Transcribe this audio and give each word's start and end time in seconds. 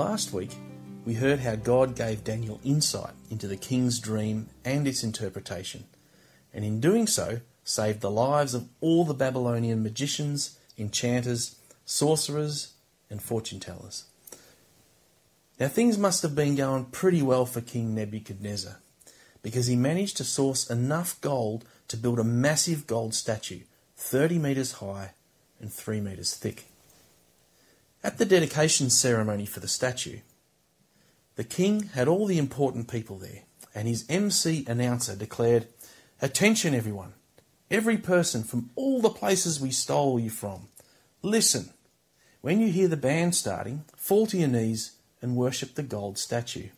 Last 0.00 0.32
week, 0.32 0.52
we 1.04 1.12
heard 1.12 1.40
how 1.40 1.56
God 1.56 1.94
gave 1.94 2.24
Daniel 2.24 2.58
insight 2.64 3.12
into 3.28 3.46
the 3.46 3.58
king's 3.58 4.00
dream 4.00 4.48
and 4.64 4.88
its 4.88 5.04
interpretation, 5.04 5.84
and 6.54 6.64
in 6.64 6.80
doing 6.80 7.06
so, 7.06 7.42
saved 7.64 8.00
the 8.00 8.10
lives 8.10 8.54
of 8.54 8.70
all 8.80 9.04
the 9.04 9.12
Babylonian 9.12 9.82
magicians, 9.82 10.58
enchanters, 10.78 11.56
sorcerers, 11.84 12.72
and 13.10 13.20
fortune 13.20 13.60
tellers. 13.60 14.04
Now, 15.58 15.68
things 15.68 15.98
must 15.98 16.22
have 16.22 16.34
been 16.34 16.54
going 16.54 16.86
pretty 16.86 17.20
well 17.20 17.44
for 17.44 17.60
King 17.60 17.94
Nebuchadnezzar, 17.94 18.78
because 19.42 19.66
he 19.66 19.76
managed 19.76 20.16
to 20.16 20.24
source 20.24 20.70
enough 20.70 21.20
gold 21.20 21.66
to 21.88 21.98
build 21.98 22.18
a 22.18 22.24
massive 22.24 22.86
gold 22.86 23.12
statue, 23.12 23.64
30 23.98 24.38
metres 24.38 24.72
high 24.72 25.10
and 25.60 25.70
3 25.70 26.00
metres 26.00 26.34
thick. 26.34 26.69
At 28.02 28.16
the 28.16 28.24
dedication 28.24 28.88
ceremony 28.88 29.44
for 29.44 29.60
the 29.60 29.68
statue, 29.68 30.20
the 31.36 31.44
king 31.44 31.90
had 31.94 32.08
all 32.08 32.26
the 32.26 32.38
important 32.38 32.88
people 32.88 33.18
there, 33.18 33.42
and 33.74 33.86
his 33.86 34.06
MC 34.08 34.64
announcer 34.66 35.14
declared, 35.14 35.68
Attention, 36.22 36.74
everyone! 36.74 37.12
Every 37.70 37.98
person 37.98 38.42
from 38.42 38.70
all 38.74 39.00
the 39.00 39.10
places 39.10 39.60
we 39.60 39.70
stole 39.70 40.18
you 40.18 40.30
from, 40.30 40.68
listen! 41.22 41.70
When 42.40 42.58
you 42.58 42.68
hear 42.72 42.88
the 42.88 42.96
band 42.96 43.34
starting, 43.34 43.84
fall 43.94 44.26
to 44.28 44.38
your 44.38 44.48
knees 44.48 44.92
and 45.20 45.36
worship 45.36 45.74
the 45.74 45.82
gold 45.82 46.16
statue. 46.16 46.68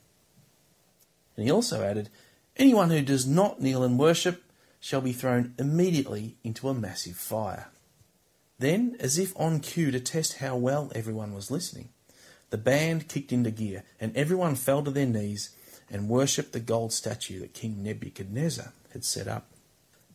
And 1.37 1.47
he 1.47 1.53
also 1.53 1.85
added, 1.85 2.09
Anyone 2.57 2.91
who 2.91 3.01
does 3.01 3.27
not 3.27 3.61
kneel 3.61 3.85
and 3.85 3.99
worship 3.99 4.43
shall 4.81 5.01
be 5.01 5.13
thrown 5.13 5.55
immediately 5.57 6.37
into 6.43 6.69
a 6.69 6.75
massive 6.75 7.17
fire. 7.17 7.69
Then, 8.63 8.95
as 9.01 9.19
if 9.19 9.33
on 9.35 9.59
cue 9.59 9.91
to 9.91 9.99
test 9.99 10.35
how 10.35 10.55
well 10.57 10.93
everyone 10.95 11.35
was 11.35 11.51
listening, 11.51 11.89
the 12.51 12.57
band 12.57 13.09
kicked 13.09 13.33
into 13.33 13.51
gear 13.51 13.83
and 13.99 14.17
everyone 14.17 14.55
fell 14.55 14.85
to 14.85 14.91
their 14.93 15.05
knees 15.05 15.51
and 15.91 16.09
worshipped 16.09 16.53
the 16.53 16.61
gold 16.61 16.93
statue 16.93 17.41
that 17.41 17.55
King 17.55 17.83
Nebuchadnezzar 17.83 18.73
had 18.93 19.05
set 19.05 19.27
up. 19.27 19.49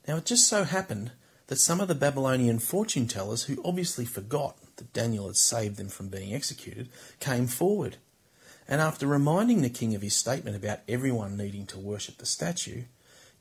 Now, 0.08 0.16
it 0.16 0.26
just 0.26 0.48
so 0.48 0.64
happened 0.64 1.12
that 1.48 1.58
some 1.58 1.82
of 1.82 1.90
the 1.90 1.94
Babylonian 1.94 2.60
fortune 2.60 3.06
tellers, 3.06 3.44
who 3.44 3.62
obviously 3.66 4.06
forgot 4.06 4.56
that 4.78 4.94
Daniel 4.94 5.28
had 5.28 5.36
saved 5.36 5.76
them 5.76 5.90
from 5.90 6.08
being 6.08 6.34
executed, 6.34 6.88
came 7.20 7.48
forward. 7.48 7.98
And 8.66 8.80
after 8.80 9.08
reminding 9.08 9.62
the 9.62 9.70
king 9.70 9.94
of 9.94 10.02
his 10.02 10.16
statement 10.16 10.56
about 10.56 10.80
everyone 10.88 11.36
needing 11.36 11.66
to 11.66 11.78
worship 11.78 12.18
the 12.20 12.26
statue, 12.26 12.84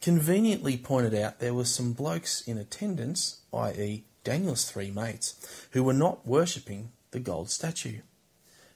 conveniently 0.00 0.76
pointed 0.76 1.14
out 1.14 1.38
there 1.38 1.54
were 1.54 1.64
some 1.64 1.92
blokes 1.92 2.40
in 2.40 2.58
attendance, 2.58 3.42
i.e., 3.52 4.02
Daniel's 4.26 4.64
three 4.64 4.90
mates, 4.90 5.36
who 5.70 5.84
were 5.84 5.92
not 5.92 6.26
worshipping 6.26 6.90
the 7.12 7.20
gold 7.20 7.48
statue. 7.48 8.00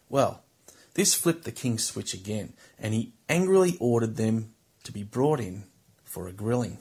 Well, 0.09 0.45
this 0.95 1.15
flipped 1.15 1.43
the 1.43 1.51
king's 1.51 1.83
switch 1.83 2.15
again, 2.15 2.53
and 2.79 2.95
he 2.95 3.15
angrily 3.29 3.77
ordered 3.81 4.15
them 4.15 4.55
to 4.85 4.93
be 4.93 5.03
brought 5.03 5.41
in 5.41 5.65
for 6.05 6.29
a 6.29 6.33
grilling. 6.33 6.79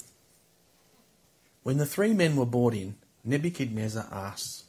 When 1.63 1.77
the 1.77 1.87
three 1.87 2.13
men 2.13 2.35
were 2.35 2.45
brought 2.45 2.75
in, 2.75 2.97
Nebuchadnezzar 3.23 4.07
asked, 4.11 4.65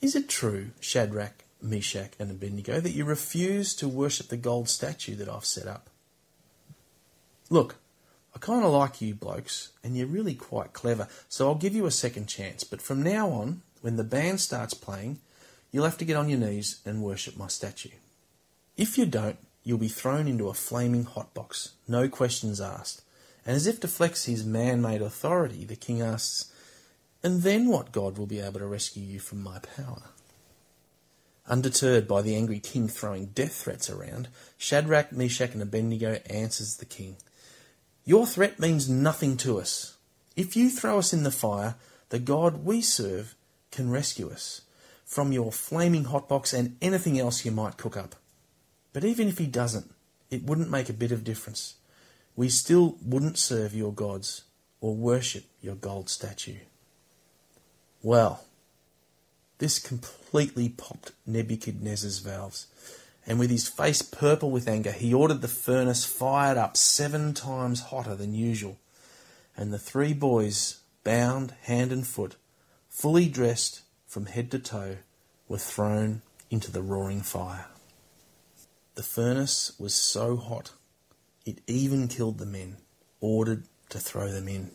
Is 0.00 0.14
it 0.14 0.28
true, 0.28 0.70
Shadrach, 0.78 1.42
Meshach, 1.60 2.12
and 2.20 2.30
Abednego, 2.30 2.78
that 2.78 2.92
you 2.92 3.04
refuse 3.04 3.74
to 3.74 3.88
worship 3.88 4.28
the 4.28 4.36
gold 4.36 4.68
statue 4.68 5.16
that 5.16 5.28
I've 5.28 5.44
set 5.44 5.66
up? 5.66 5.90
Look, 7.50 7.78
I 8.38 8.46
kind 8.46 8.64
of 8.64 8.70
like 8.70 9.00
you 9.00 9.16
blokes, 9.16 9.72
and 9.82 9.96
you're 9.96 10.06
really 10.06 10.36
quite 10.36 10.72
clever, 10.72 11.08
so 11.28 11.48
I'll 11.48 11.56
give 11.56 11.74
you 11.74 11.86
a 11.86 11.90
second 11.90 12.28
chance. 12.28 12.62
But 12.62 12.80
from 12.80 13.02
now 13.02 13.30
on, 13.30 13.62
when 13.80 13.96
the 13.96 14.04
band 14.04 14.40
starts 14.40 14.74
playing, 14.74 15.18
you'll 15.72 15.86
have 15.86 15.98
to 15.98 16.04
get 16.04 16.16
on 16.16 16.28
your 16.28 16.38
knees 16.38 16.78
and 16.86 17.02
worship 17.02 17.36
my 17.36 17.48
statue. 17.48 17.96
If 18.76 18.96
you 18.96 19.06
don't, 19.06 19.38
you'll 19.64 19.78
be 19.78 19.88
thrown 19.88 20.28
into 20.28 20.48
a 20.48 20.54
flaming 20.54 21.02
hot 21.02 21.34
box, 21.34 21.72
no 21.88 22.08
questions 22.08 22.60
asked. 22.60 23.02
And 23.44 23.56
as 23.56 23.66
if 23.66 23.80
to 23.80 23.88
flex 23.88 24.26
his 24.26 24.46
man 24.46 24.80
made 24.80 25.02
authority, 25.02 25.64
the 25.64 25.74
king 25.74 26.00
asks, 26.00 26.52
And 27.24 27.42
then 27.42 27.66
what 27.66 27.90
God 27.90 28.18
will 28.18 28.26
be 28.26 28.38
able 28.38 28.60
to 28.60 28.66
rescue 28.66 29.02
you 29.02 29.18
from 29.18 29.42
my 29.42 29.58
power? 29.58 30.02
Undeterred 31.48 32.06
by 32.06 32.22
the 32.22 32.36
angry 32.36 32.60
king 32.60 32.86
throwing 32.86 33.26
death 33.26 33.56
threats 33.64 33.90
around, 33.90 34.28
Shadrach, 34.58 35.10
Meshach, 35.10 35.54
and 35.54 35.62
Abednego 35.62 36.20
answers 36.30 36.76
the 36.76 36.84
king. 36.84 37.16
Your 38.08 38.26
threat 38.26 38.58
means 38.58 38.88
nothing 38.88 39.36
to 39.36 39.60
us. 39.60 39.98
If 40.34 40.56
you 40.56 40.70
throw 40.70 40.98
us 40.98 41.12
in 41.12 41.24
the 41.24 41.30
fire, 41.30 41.74
the 42.08 42.18
God 42.18 42.64
we 42.64 42.80
serve 42.80 43.34
can 43.70 43.90
rescue 43.90 44.30
us 44.30 44.62
from 45.04 45.30
your 45.30 45.52
flaming 45.52 46.06
hotbox 46.06 46.58
and 46.58 46.78
anything 46.80 47.18
else 47.18 47.44
you 47.44 47.50
might 47.50 47.76
cook 47.76 47.98
up. 47.98 48.16
But 48.94 49.04
even 49.04 49.28
if 49.28 49.36
he 49.36 49.46
doesn't, 49.46 49.90
it 50.30 50.44
wouldn't 50.44 50.70
make 50.70 50.88
a 50.88 50.94
bit 50.94 51.12
of 51.12 51.22
difference. 51.22 51.74
We 52.34 52.48
still 52.48 52.96
wouldn't 53.04 53.36
serve 53.36 53.74
your 53.74 53.92
gods 53.92 54.44
or 54.80 54.96
worship 54.96 55.44
your 55.60 55.74
gold 55.74 56.08
statue. 56.08 56.60
Well, 58.02 58.42
this 59.58 59.78
completely 59.78 60.70
popped 60.70 61.12
Nebuchadnezzar's 61.26 62.20
valves 62.20 62.68
and 63.28 63.38
with 63.38 63.50
his 63.50 63.68
face 63.68 64.00
purple 64.00 64.50
with 64.50 64.66
anger, 64.66 64.90
he 64.90 65.12
ordered 65.12 65.42
the 65.42 65.48
furnace 65.48 66.06
fired 66.06 66.56
up 66.56 66.78
seven 66.78 67.34
times 67.34 67.80
hotter 67.82 68.16
than 68.16 68.34
usual. 68.34 68.78
And 69.54 69.70
the 69.70 69.78
three 69.78 70.14
boys, 70.14 70.80
bound 71.04 71.52
hand 71.64 71.92
and 71.92 72.06
foot, 72.06 72.36
fully 72.88 73.28
dressed 73.28 73.82
from 74.06 74.26
head 74.26 74.50
to 74.52 74.58
toe, 74.58 74.96
were 75.46 75.58
thrown 75.58 76.22
into 76.50 76.72
the 76.72 76.80
roaring 76.80 77.20
fire. 77.20 77.66
The 78.94 79.02
furnace 79.02 79.72
was 79.78 79.94
so 79.94 80.36
hot 80.36 80.72
it 81.44 81.60
even 81.66 82.08
killed 82.08 82.38
the 82.38 82.46
men, 82.46 82.78
ordered 83.20 83.64
to 83.90 83.98
throw 83.98 84.32
them 84.32 84.48
in. 84.48 84.70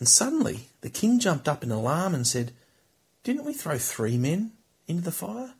And 0.00 0.08
suddenly 0.08 0.70
the 0.80 0.90
king 0.90 1.20
jumped 1.20 1.48
up 1.48 1.62
in 1.62 1.70
alarm 1.70 2.16
and 2.16 2.26
said, 2.26 2.50
Didn't 3.22 3.44
we 3.44 3.52
throw 3.52 3.78
three 3.78 4.18
men 4.18 4.52
into 4.88 5.02
the 5.02 5.12
fire? 5.12 5.54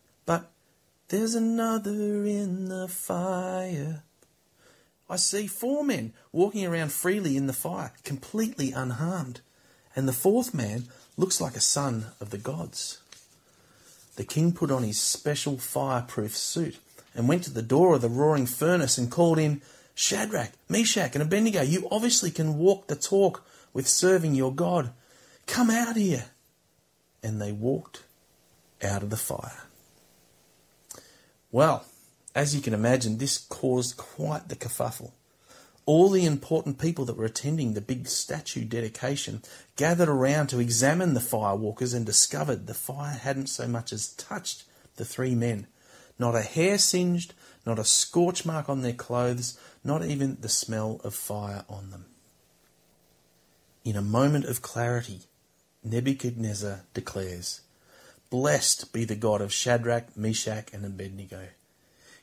There's 1.11 1.35
another 1.35 2.25
in 2.25 2.69
the 2.69 2.87
fire. 2.87 4.05
I 5.09 5.17
see 5.17 5.49
four 5.49 5.83
men 5.83 6.13
walking 6.31 6.65
around 6.65 6.93
freely 6.93 7.37
in 7.37 7.49
the 7.49 7.53
fire, 7.53 7.93
completely 8.05 8.71
unharmed, 8.71 9.41
and 9.97 10.07
the 10.07 10.13
fourth 10.13 10.55
man 10.55 10.85
looks 11.17 11.41
like 11.41 11.57
a 11.57 11.61
son 11.61 12.07
of 12.21 12.31
the 12.31 12.39
gods. 12.39 13.01
The 14.15 14.25
king 14.25 14.53
put 14.53 14.71
on 14.71 14.85
his 14.85 15.01
special 15.01 15.59
fireproof 15.59 16.37
suit 16.37 16.79
and 17.13 17.27
went 17.27 17.43
to 17.43 17.53
the 17.53 17.61
door 17.61 17.97
of 17.97 18.03
the 18.03 18.09
roaring 18.09 18.47
furnace 18.47 18.97
and 18.97 19.11
called 19.11 19.41
in, 19.41 19.63
Shadrach, 19.97 20.53
Meshach, 20.69 21.17
and 21.17 21.23
Abednego, 21.23 21.63
you 21.63 21.89
obviously 21.91 22.31
can 22.31 22.57
walk 22.57 22.87
the 22.87 22.95
talk 22.95 23.45
with 23.73 23.89
serving 23.89 24.37
your 24.37 24.55
God. 24.55 24.93
Come 25.49 25.71
out 25.71 25.97
here. 25.97 26.27
And 27.21 27.43
they 27.43 27.51
walked 27.51 28.05
out 28.81 29.03
of 29.03 29.11
the 29.11 29.17
fire. 29.17 29.65
Well, 31.53 31.85
as 32.35 32.55
you 32.55 32.61
can 32.61 32.75
imagine, 32.75 33.19
this 33.19 33.39
caused 33.39 33.97
quite 33.97 34.49
the 34.49 34.57
kerfuffle. 34.57 35.13
All 35.87 36.09
the 36.09 36.25
important 36.25 36.79
people 36.79 37.05
that 37.07 37.17
were 37.17 37.25
attending 37.25 37.75
the 37.75 37.81
big 37.81 38.07
statue 38.07 38.65
dedication 38.65 39.43
gathered 39.75 40.09
around 40.09 40.49
to 40.49 40.61
examine 40.61 41.15
the 41.15 41.21
firewalkers 41.21 41.95
and 41.95 42.07
discovered 42.07 42.67
the 42.67 42.75
fire 42.75 43.15
hadn't 43.15 43.49
so 43.49 43.67
much 43.67 43.93
as 43.93 44.13
touched 44.13 44.65
the 44.97 45.05
three 45.05 45.35
men. 45.35 45.67
Not 46.19 46.37
a 46.37 46.43
hair 46.43 46.79
singed, 46.79 47.35
not 47.67 47.79
a 47.79 47.85
scorch 47.85 48.45
mark 48.45 48.69
on 48.69 48.83
their 48.83 48.93
clothes, 48.93 49.59
not 49.83 50.05
even 50.05 50.37
the 50.41 50.49
smell 50.49 51.01
of 51.03 51.15
fire 51.15 51.65
on 51.69 51.91
them. 51.91 52.05
In 53.85 53.97
a 53.97 54.03
moment 54.03 54.45
of 54.45 54.63
clarity, 54.63 55.23
Nebuchadnezzar 55.83 56.83
declares, 56.93 57.63
Blessed 58.31 58.93
be 58.93 59.05
the 59.05 59.17
God 59.17 59.41
of 59.41 59.53
Shadrach, 59.53 60.17
Meshach, 60.17 60.73
and 60.73 60.85
Abednego. 60.85 61.49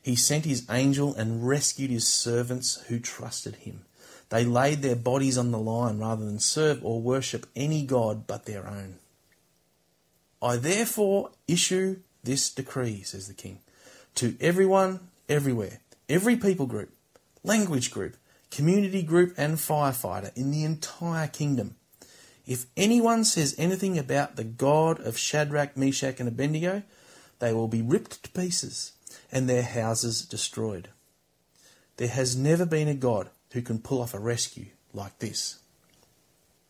He 0.01 0.15
sent 0.15 0.45
his 0.45 0.65
angel 0.69 1.13
and 1.13 1.45
rescued 1.45 1.91
his 1.91 2.07
servants 2.07 2.81
who 2.87 2.99
trusted 2.99 3.57
him. 3.57 3.81
They 4.29 4.45
laid 4.45 4.81
their 4.81 4.95
bodies 4.95 5.37
on 5.37 5.51
the 5.51 5.59
line 5.59 5.99
rather 5.99 6.25
than 6.25 6.39
serve 6.39 6.83
or 6.83 7.01
worship 7.01 7.45
any 7.55 7.83
god 7.83 8.25
but 8.25 8.45
their 8.45 8.67
own. 8.67 8.95
I 10.41 10.57
therefore 10.57 11.31
issue 11.47 11.97
this 12.23 12.49
decree, 12.49 13.01
says 13.03 13.27
the 13.27 13.33
king, 13.33 13.59
to 14.15 14.35
everyone, 14.39 14.99
everywhere, 15.27 15.79
every 16.07 16.35
people 16.35 16.67
group, 16.67 16.91
language 17.43 17.91
group, 17.91 18.15
community 18.51 19.01
group, 19.01 19.33
and 19.37 19.55
firefighter 19.55 20.35
in 20.37 20.51
the 20.51 20.63
entire 20.63 21.27
kingdom 21.27 21.75
if 22.47 22.65
anyone 22.77 23.25
says 23.25 23.53
anything 23.57 23.97
about 23.99 24.37
the 24.37 24.45
God 24.45 24.99
of 25.01 25.17
Shadrach, 25.17 25.75
Meshach, 25.75 26.19
and 26.19 26.29
Abednego, 26.29 26.83
they 27.39 27.53
will 27.53 27.67
be 27.67 27.81
ripped 27.81 28.23
to 28.23 28.31
pieces 28.31 28.93
and 29.31 29.47
their 29.49 29.63
houses 29.63 30.25
destroyed. 30.25 30.87
There 31.97 32.07
has 32.07 32.35
never 32.35 32.65
been 32.65 32.87
a 32.87 32.93
God 32.93 33.29
who 33.51 33.61
can 33.61 33.79
pull 33.79 34.01
off 34.01 34.13
a 34.13 34.19
rescue 34.19 34.67
like 34.93 35.19
this. 35.19 35.59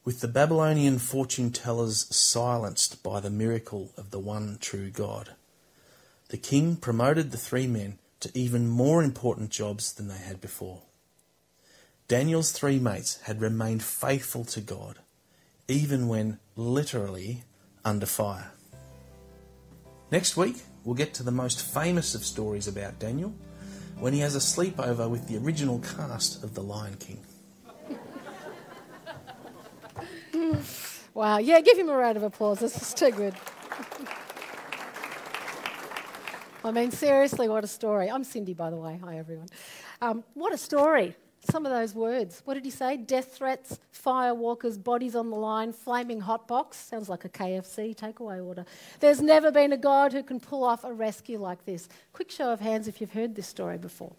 With 0.04 0.22
the 0.22 0.28
Babylonian 0.28 1.00
fortune 1.00 1.52
tellers 1.52 2.08
silenced 2.16 3.04
by 3.04 3.20
the 3.20 3.30
miracle 3.30 3.92
of 3.98 4.10
the 4.10 4.20
one 4.20 4.58
true 4.60 4.90
God, 4.90 5.36
the 6.30 6.38
king 6.38 6.76
promoted 6.76 7.32
the 7.32 7.38
three 7.38 7.68
men 7.68 8.00
to 8.22 8.32
even 8.34 8.68
more 8.68 9.04
important 9.04 9.50
jobs 9.50 9.94
than 9.94 10.08
they 10.08 10.18
had 10.18 10.42
before. 10.42 10.82
Daniel's 12.08 12.52
three 12.52 12.80
mates 12.80 13.20
had 13.24 13.42
remained 13.42 13.84
faithful 13.84 14.46
to 14.46 14.62
God, 14.62 15.00
even 15.68 16.08
when 16.08 16.40
literally 16.56 17.44
under 17.84 18.06
fire. 18.06 18.52
Next 20.12 20.38
week, 20.38 20.64
we'll 20.84 20.96
get 20.96 21.14
to 21.16 21.24
the 21.24 21.32
most 21.32 21.62
famous 21.62 22.16
of 22.16 22.24
stories 22.24 22.68
about 22.68 23.00
Daniel 23.00 23.34
when 24.00 24.14
he 24.14 24.20
has 24.20 24.36
a 24.36 24.40
sleepover 24.40 25.10
with 25.10 25.28
the 25.28 25.38
original 25.38 25.80
cast 25.80 26.44
of 26.44 26.54
The 26.54 26.62
Lion 26.62 26.96
King. 26.98 27.20
wow, 31.14 31.40
yeah, 31.40 31.60
give 31.62 31.78
him 31.78 31.90
a 31.90 31.96
round 31.96 32.16
of 32.16 32.24
applause. 32.24 32.60
This 32.60 32.82
is 32.82 32.94
too 32.94 33.12
good. 33.12 33.34
I 36.64 36.72
mean, 36.72 36.92
seriously, 36.92 37.50
what 37.50 37.64
a 37.64 37.68
story. 37.68 38.10
I'm 38.10 38.24
Cindy, 38.24 38.54
by 38.54 38.70
the 38.70 38.76
way. 38.78 39.00
Hi, 39.04 39.18
everyone. 39.18 39.48
Um, 40.02 40.24
what 40.34 40.54
a 40.54 40.58
story. 40.58 41.16
Some 41.50 41.66
of 41.66 41.72
those 41.72 41.96
words. 41.96 42.42
What 42.44 42.56
did 42.56 42.66
he 42.66 42.72
say? 42.72 42.98
Death 42.98 43.34
threats, 43.34 43.80
firewalkers, 43.94 44.82
bodies 44.82 45.16
on 45.16 45.30
the 45.30 45.38
line, 45.38 45.72
flaming 45.72 46.20
hot 46.20 46.46
box. 46.46 46.78
Sounds 46.78 47.08
like 47.08 47.24
a 47.24 47.30
KFC 47.30 47.96
takeaway 47.96 48.46
order. 48.46 48.66
There's 49.00 49.22
never 49.22 49.50
been 49.50 49.72
a 49.72 49.78
God 49.78 50.12
who 50.12 50.24
can 50.24 50.42
pull 50.42 50.66
off 50.66 50.84
a 50.84 50.92
rescue 50.92 51.40
like 51.40 51.64
this. 51.66 51.88
Quick 52.12 52.32
show 52.32 52.52
of 52.52 52.60
hands 52.60 52.90
if 52.90 53.00
you've 53.00 53.14
heard 53.14 53.36
this 53.36 53.48
story 53.48 53.78
before. 53.78 54.14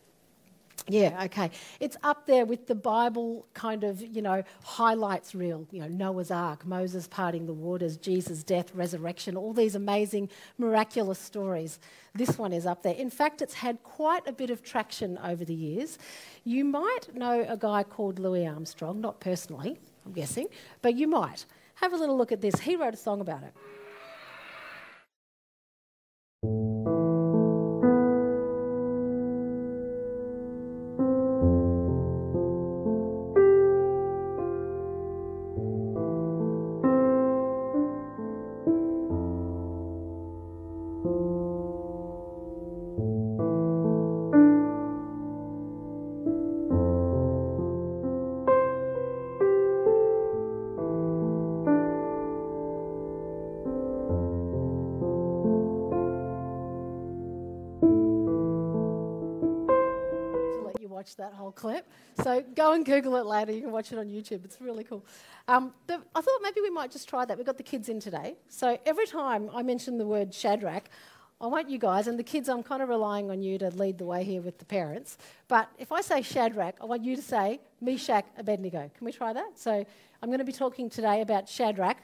Yeah, 0.88 1.24
okay. 1.24 1.50
It's 1.80 1.96
up 2.02 2.26
there 2.26 2.46
with 2.46 2.66
the 2.66 2.74
Bible 2.74 3.46
kind 3.52 3.84
of, 3.84 4.00
you 4.00 4.22
know, 4.22 4.42
highlights 4.64 5.34
reel. 5.34 5.66
You 5.70 5.80
know, 5.82 5.88
Noah's 5.88 6.30
Ark, 6.30 6.66
Moses 6.66 7.06
parting 7.06 7.46
the 7.46 7.52
waters, 7.52 7.96
Jesus' 7.96 8.42
death, 8.42 8.74
resurrection, 8.74 9.36
all 9.36 9.52
these 9.52 9.74
amazing, 9.74 10.30
miraculous 10.56 11.18
stories. 11.18 11.78
This 12.14 12.38
one 12.38 12.52
is 12.52 12.64
up 12.64 12.82
there. 12.82 12.94
In 12.94 13.10
fact, 13.10 13.42
it's 13.42 13.54
had 13.54 13.82
quite 13.82 14.26
a 14.26 14.32
bit 14.32 14.50
of 14.50 14.62
traction 14.62 15.18
over 15.18 15.44
the 15.44 15.54
years. 15.54 15.98
You 16.44 16.64
might 16.64 17.14
know 17.14 17.44
a 17.46 17.56
guy 17.56 17.82
called 17.82 18.18
Louis 18.18 18.46
Armstrong, 18.46 19.00
not 19.00 19.20
personally, 19.20 19.78
I'm 20.06 20.12
guessing, 20.12 20.48
but 20.80 20.94
you 20.94 21.06
might. 21.06 21.44
Have 21.74 21.92
a 21.92 21.96
little 21.96 22.16
look 22.16 22.32
at 22.32 22.40
this. 22.40 22.58
He 22.60 22.76
wrote 22.76 22.94
a 22.94 22.96
song 22.96 23.20
about 23.20 23.42
it. 23.44 23.52
That 61.28 61.36
whole 61.36 61.52
clip. 61.52 61.86
So 62.22 62.42
go 62.54 62.72
and 62.72 62.86
Google 62.86 63.16
it 63.16 63.26
later. 63.26 63.52
You 63.52 63.60
can 63.60 63.72
watch 63.72 63.92
it 63.92 63.98
on 63.98 64.06
YouTube. 64.06 64.44
It's 64.44 64.60
really 64.60 64.84
cool. 64.84 65.04
Um, 65.46 65.72
I 65.88 66.20
thought 66.20 66.40
maybe 66.42 66.60
we 66.62 66.70
might 66.70 66.90
just 66.90 67.08
try 67.08 67.24
that. 67.24 67.36
We've 67.36 67.46
got 67.46 67.58
the 67.58 67.62
kids 67.62 67.88
in 67.88 68.00
today. 68.00 68.36
So 68.48 68.78
every 68.86 69.06
time 69.06 69.50
I 69.52 69.62
mention 69.62 69.98
the 69.98 70.06
word 70.06 70.32
Shadrach, 70.32 70.84
I 71.40 71.46
want 71.46 71.68
you 71.68 71.78
guys, 71.78 72.08
and 72.08 72.18
the 72.18 72.24
kids, 72.24 72.48
I'm 72.48 72.62
kind 72.62 72.82
of 72.82 72.88
relying 72.88 73.30
on 73.30 73.42
you 73.42 73.58
to 73.58 73.68
lead 73.70 73.98
the 73.98 74.06
way 74.06 74.24
here 74.24 74.40
with 74.40 74.58
the 74.58 74.64
parents. 74.64 75.18
But 75.46 75.68
if 75.78 75.92
I 75.92 76.00
say 76.00 76.22
Shadrach, 76.22 76.76
I 76.80 76.86
want 76.86 77.04
you 77.04 77.14
to 77.14 77.22
say 77.22 77.60
Meshach, 77.80 78.24
Abednego. 78.38 78.90
Can 78.96 79.04
we 79.04 79.12
try 79.12 79.32
that? 79.32 79.58
So 79.58 79.84
I'm 80.22 80.28
going 80.30 80.40
to 80.40 80.44
be 80.44 80.52
talking 80.52 80.88
today 80.88 81.20
about 81.20 81.48
Shadrach. 81.48 81.98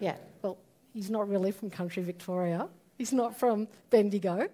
Yeah, 0.00 0.16
well, 0.42 0.58
he's 0.92 1.10
not 1.10 1.28
really 1.28 1.50
from 1.50 1.70
country 1.70 2.02
Victoria. 2.02 2.68
He's 2.96 3.12
not 3.12 3.38
from 3.38 3.66
Bendigo. 3.88 4.48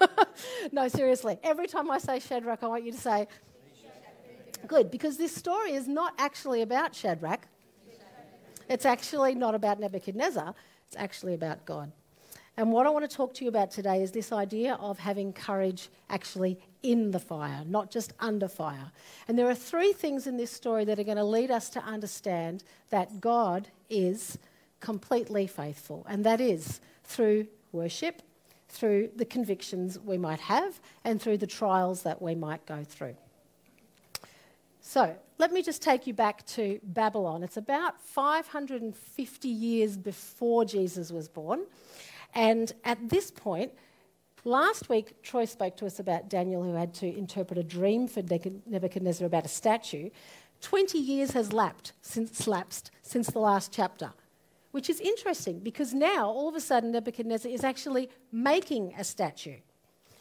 no, 0.72 0.88
seriously. 0.88 1.38
Every 1.42 1.66
time 1.66 1.90
I 1.90 1.98
say 1.98 2.20
Shadrach, 2.20 2.62
I 2.62 2.66
want 2.66 2.84
you 2.84 2.92
to 2.92 2.98
say, 2.98 3.26
Good, 4.66 4.90
because 4.90 5.16
this 5.16 5.34
story 5.34 5.72
is 5.72 5.86
not 5.86 6.14
actually 6.18 6.62
about 6.62 6.94
Shadrach. 6.94 7.46
It's 8.68 8.84
actually 8.84 9.34
not 9.34 9.54
about 9.54 9.80
Nebuchadnezzar. 9.80 10.54
It's 10.86 10.96
actually 10.96 11.34
about 11.34 11.64
God. 11.64 11.92
And 12.56 12.72
what 12.72 12.86
I 12.86 12.90
want 12.90 13.08
to 13.08 13.16
talk 13.16 13.32
to 13.34 13.44
you 13.44 13.48
about 13.48 13.70
today 13.70 14.02
is 14.02 14.10
this 14.10 14.32
idea 14.32 14.74
of 14.74 14.98
having 14.98 15.32
courage 15.32 15.90
actually 16.10 16.58
in 16.82 17.12
the 17.12 17.20
fire, 17.20 17.62
not 17.64 17.90
just 17.90 18.12
under 18.18 18.48
fire. 18.48 18.90
And 19.28 19.38
there 19.38 19.48
are 19.48 19.54
three 19.54 19.92
things 19.92 20.26
in 20.26 20.36
this 20.36 20.50
story 20.50 20.84
that 20.86 20.98
are 20.98 21.04
going 21.04 21.18
to 21.18 21.24
lead 21.24 21.52
us 21.52 21.70
to 21.70 21.80
understand 21.84 22.64
that 22.90 23.20
God 23.20 23.68
is 23.88 24.38
completely 24.80 25.46
faithful, 25.46 26.04
and 26.08 26.24
that 26.24 26.40
is 26.40 26.80
through 27.04 27.46
worship, 27.70 28.22
through 28.68 29.10
the 29.16 29.24
convictions 29.24 29.98
we 29.98 30.18
might 30.18 30.40
have, 30.40 30.80
and 31.04 31.20
through 31.20 31.38
the 31.38 31.46
trials 31.46 32.02
that 32.02 32.20
we 32.20 32.34
might 32.34 32.64
go 32.66 32.84
through. 32.84 33.16
So, 34.80 35.16
let 35.38 35.52
me 35.52 35.62
just 35.62 35.82
take 35.82 36.06
you 36.06 36.14
back 36.14 36.46
to 36.46 36.80
Babylon. 36.82 37.42
It's 37.42 37.56
about 37.56 38.00
550 38.00 39.48
years 39.48 39.96
before 39.96 40.64
Jesus 40.64 41.12
was 41.12 41.28
born. 41.28 41.66
And 42.34 42.72
at 42.84 43.08
this 43.08 43.30
point, 43.30 43.72
last 44.44 44.88
week, 44.88 45.22
Troy 45.22 45.44
spoke 45.44 45.76
to 45.76 45.86
us 45.86 46.00
about 46.00 46.28
Daniel 46.28 46.62
who 46.62 46.74
had 46.74 46.94
to 46.94 47.06
interpret 47.06 47.58
a 47.58 47.62
dream 47.62 48.08
for 48.08 48.22
Nebuchadnezzar 48.22 49.26
about 49.26 49.44
a 49.44 49.48
statue. 49.48 50.10
20 50.60 50.98
years 50.98 51.32
has 51.32 51.52
lapsed 51.52 51.92
since, 52.02 52.46
lapsed 52.46 52.90
since 53.02 53.28
the 53.28 53.38
last 53.38 53.72
chapter 53.72 54.12
which 54.70 54.90
is 54.90 55.00
interesting 55.00 55.60
because 55.60 55.94
now 55.94 56.28
all 56.28 56.48
of 56.48 56.54
a 56.54 56.60
sudden 56.60 56.92
Nebuchadnezzar 56.92 57.50
is 57.50 57.64
actually 57.64 58.10
making 58.30 58.94
a 58.98 59.04
statue. 59.04 59.56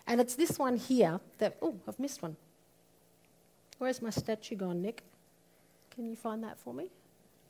And 0.06 0.22
it's 0.22 0.36
this 0.36 0.58
one 0.58 0.78
here 0.78 1.20
that, 1.38 1.58
oh, 1.62 1.76
I've 1.88 2.00
missed 2.00 2.22
one. 2.22 2.38
Where's 3.78 4.02
my 4.02 4.10
statue 4.10 4.56
gone, 4.56 4.82
Nick? 4.82 5.04
Can 5.94 6.10
you 6.10 6.16
find 6.16 6.44
that 6.44 6.58
for 6.58 6.74
me? 6.74 6.90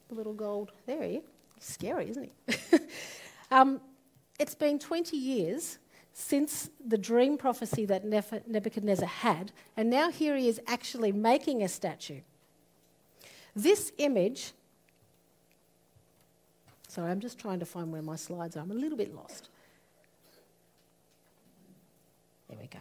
The 0.09 0.15
little 0.15 0.33
gold. 0.33 0.71
There 0.85 1.03
he 1.03 1.15
is. 1.17 1.23
Scary, 1.59 2.09
isn't 2.09 2.31
he? 2.47 2.77
um, 3.51 3.79
it's 4.39 4.55
been 4.55 4.79
20 4.79 5.15
years 5.17 5.79
since 6.13 6.69
the 6.85 6.97
dream 6.97 7.37
prophecy 7.37 7.85
that 7.85 8.03
Nebuchadnezzar 8.03 9.07
had, 9.07 9.51
and 9.75 9.89
now 9.89 10.09
here 10.09 10.35
he 10.35 10.47
is 10.47 10.59
actually 10.65 11.11
making 11.11 11.61
a 11.61 11.67
statue. 11.67 12.21
This 13.55 13.91
image 13.97 14.53
Sorry, 16.87 17.11
I'm 17.11 17.19
just 17.19 17.37
trying 17.37 17.59
to 17.59 17.65
find 17.65 17.91
where 17.91 18.01
my 18.01 18.15
slides 18.15 18.55
are. 18.55 18.61
I'm 18.61 18.71
a 18.71 18.75
little 18.75 18.97
bit 18.97 19.13
lost. 19.13 19.49
There 22.49 22.57
we 22.59 22.67
go. 22.67 22.79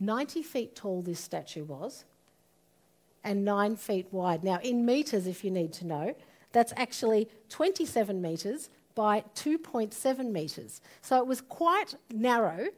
90 0.00 0.42
feet 0.42 0.76
tall 0.76 1.02
this 1.02 1.20
statue 1.20 1.64
was, 1.64 2.04
and 3.24 3.44
9 3.44 3.76
feet 3.76 4.06
wide. 4.12 4.44
Now, 4.44 4.60
in 4.62 4.86
metres, 4.86 5.26
if 5.26 5.44
you 5.44 5.50
need 5.50 5.72
to 5.74 5.86
know, 5.86 6.14
that's 6.52 6.72
actually 6.76 7.28
27 7.48 8.20
metres 8.22 8.70
by 8.94 9.24
2.7 9.34 10.30
metres. 10.30 10.80
So 11.02 11.18
it 11.18 11.26
was 11.26 11.40
quite 11.40 11.96
narrow, 12.12 12.68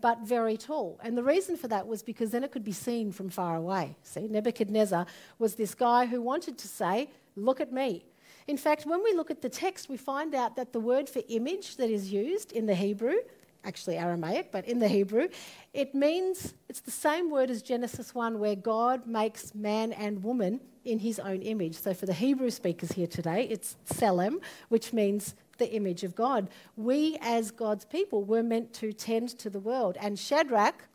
but 0.00 0.20
very 0.20 0.56
tall. 0.56 0.98
And 1.02 1.16
the 1.16 1.22
reason 1.22 1.56
for 1.56 1.68
that 1.68 1.86
was 1.86 2.02
because 2.02 2.30
then 2.30 2.44
it 2.44 2.52
could 2.52 2.64
be 2.64 2.72
seen 2.72 3.12
from 3.12 3.28
far 3.28 3.56
away. 3.56 3.96
See, 4.02 4.28
Nebuchadnezzar 4.28 5.04
was 5.38 5.56
this 5.56 5.74
guy 5.74 6.06
who 6.06 6.22
wanted 6.22 6.56
to 6.58 6.68
say, 6.68 7.10
Look 7.36 7.60
at 7.60 7.72
me. 7.72 8.04
In 8.48 8.56
fact, 8.56 8.86
when 8.86 9.04
we 9.04 9.12
look 9.12 9.30
at 9.30 9.42
the 9.42 9.48
text, 9.50 9.90
we 9.90 9.98
find 9.98 10.34
out 10.34 10.56
that 10.56 10.72
the 10.72 10.80
word 10.80 11.08
for 11.08 11.22
image 11.28 11.76
that 11.76 11.90
is 11.90 12.10
used 12.10 12.50
in 12.52 12.64
the 12.64 12.74
Hebrew, 12.74 13.16
actually 13.62 13.98
Aramaic, 13.98 14.50
but 14.50 14.66
in 14.66 14.78
the 14.78 14.88
Hebrew, 14.88 15.28
it 15.74 15.94
means 15.94 16.54
it's 16.66 16.80
the 16.80 16.90
same 16.90 17.30
word 17.30 17.50
as 17.50 17.60
Genesis 17.60 18.14
1, 18.14 18.38
where 18.38 18.56
God 18.56 19.06
makes 19.06 19.54
man 19.54 19.92
and 19.92 20.24
woman 20.24 20.60
in 20.86 20.98
his 20.98 21.18
own 21.18 21.42
image. 21.42 21.76
So 21.76 21.92
for 21.92 22.06
the 22.06 22.14
Hebrew 22.14 22.48
speakers 22.48 22.92
here 22.92 23.06
today, 23.06 23.46
it's 23.50 23.76
Tselem, 23.86 24.40
which 24.70 24.94
means 24.94 25.34
the 25.58 25.70
image 25.74 26.02
of 26.02 26.14
God. 26.14 26.48
We, 26.74 27.18
as 27.20 27.50
God's 27.50 27.84
people, 27.84 28.24
were 28.24 28.42
meant 28.42 28.72
to 28.74 28.94
tend 28.94 29.28
to 29.40 29.50
the 29.50 29.60
world. 29.60 29.98
And 30.00 30.18
Shadrach, 30.18 30.88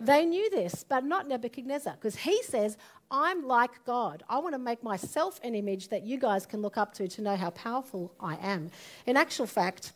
they 0.00 0.24
knew 0.24 0.48
this, 0.50 0.84
but 0.88 1.04
not 1.04 1.28
Nebuchadnezzar, 1.28 1.94
because 1.94 2.16
he 2.16 2.42
says, 2.42 2.76
I'm 3.10 3.46
like 3.46 3.84
God. 3.84 4.22
I 4.28 4.38
want 4.38 4.54
to 4.54 4.58
make 4.58 4.82
myself 4.82 5.40
an 5.42 5.54
image 5.54 5.88
that 5.88 6.04
you 6.04 6.18
guys 6.18 6.46
can 6.46 6.60
look 6.60 6.76
up 6.76 6.92
to 6.94 7.08
to 7.08 7.22
know 7.22 7.36
how 7.36 7.50
powerful 7.50 8.12
I 8.20 8.36
am. 8.36 8.70
In 9.06 9.16
actual 9.16 9.46
fact, 9.46 9.92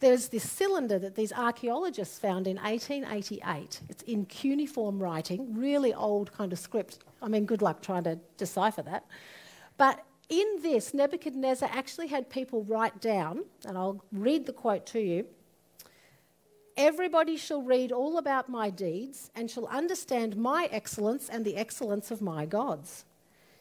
there's 0.00 0.28
this 0.28 0.48
cylinder 0.48 0.98
that 0.98 1.14
these 1.14 1.32
archaeologists 1.32 2.18
found 2.18 2.46
in 2.46 2.56
1888. 2.56 3.80
It's 3.88 4.02
in 4.02 4.26
cuneiform 4.26 5.00
writing, 5.00 5.54
really 5.56 5.94
old 5.94 6.32
kind 6.32 6.52
of 6.52 6.58
script. 6.58 6.98
I 7.22 7.28
mean, 7.28 7.46
good 7.46 7.62
luck 7.62 7.82
trying 7.82 8.04
to 8.04 8.18
decipher 8.36 8.82
that. 8.82 9.06
But 9.76 10.04
in 10.28 10.58
this, 10.60 10.92
Nebuchadnezzar 10.92 11.68
actually 11.72 12.08
had 12.08 12.28
people 12.30 12.64
write 12.64 13.00
down, 13.00 13.44
and 13.64 13.78
I'll 13.78 14.02
read 14.12 14.46
the 14.46 14.52
quote 14.52 14.86
to 14.86 15.00
you. 15.00 15.26
Everybody 16.76 17.36
shall 17.36 17.62
read 17.62 17.92
all 17.92 18.18
about 18.18 18.48
my 18.48 18.70
deeds 18.70 19.30
and 19.34 19.50
shall 19.50 19.66
understand 19.66 20.36
my 20.36 20.68
excellence 20.70 21.28
and 21.28 21.44
the 21.44 21.56
excellence 21.56 22.10
of 22.10 22.22
my 22.22 22.46
gods. 22.46 23.04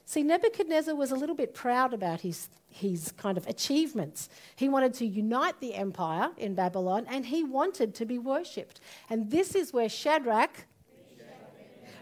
See, 0.05 0.23
Nebuchadnezzar 0.23 0.95
was 0.95 1.11
a 1.11 1.15
little 1.15 1.35
bit 1.35 1.53
proud 1.53 1.93
about 1.93 2.21
his, 2.21 2.49
his 2.69 3.11
kind 3.13 3.37
of 3.37 3.47
achievements. 3.47 4.29
He 4.55 4.67
wanted 4.67 4.93
to 4.95 5.05
unite 5.05 5.59
the 5.59 5.73
empire 5.73 6.31
in 6.37 6.55
Babylon 6.55 7.05
and 7.09 7.25
he 7.25 7.43
wanted 7.43 7.95
to 7.95 8.05
be 8.05 8.17
worshipped. 8.17 8.81
And 9.09 9.31
this 9.31 9.55
is 9.55 9.71
where 9.71 9.89
Shadrach 9.89 10.65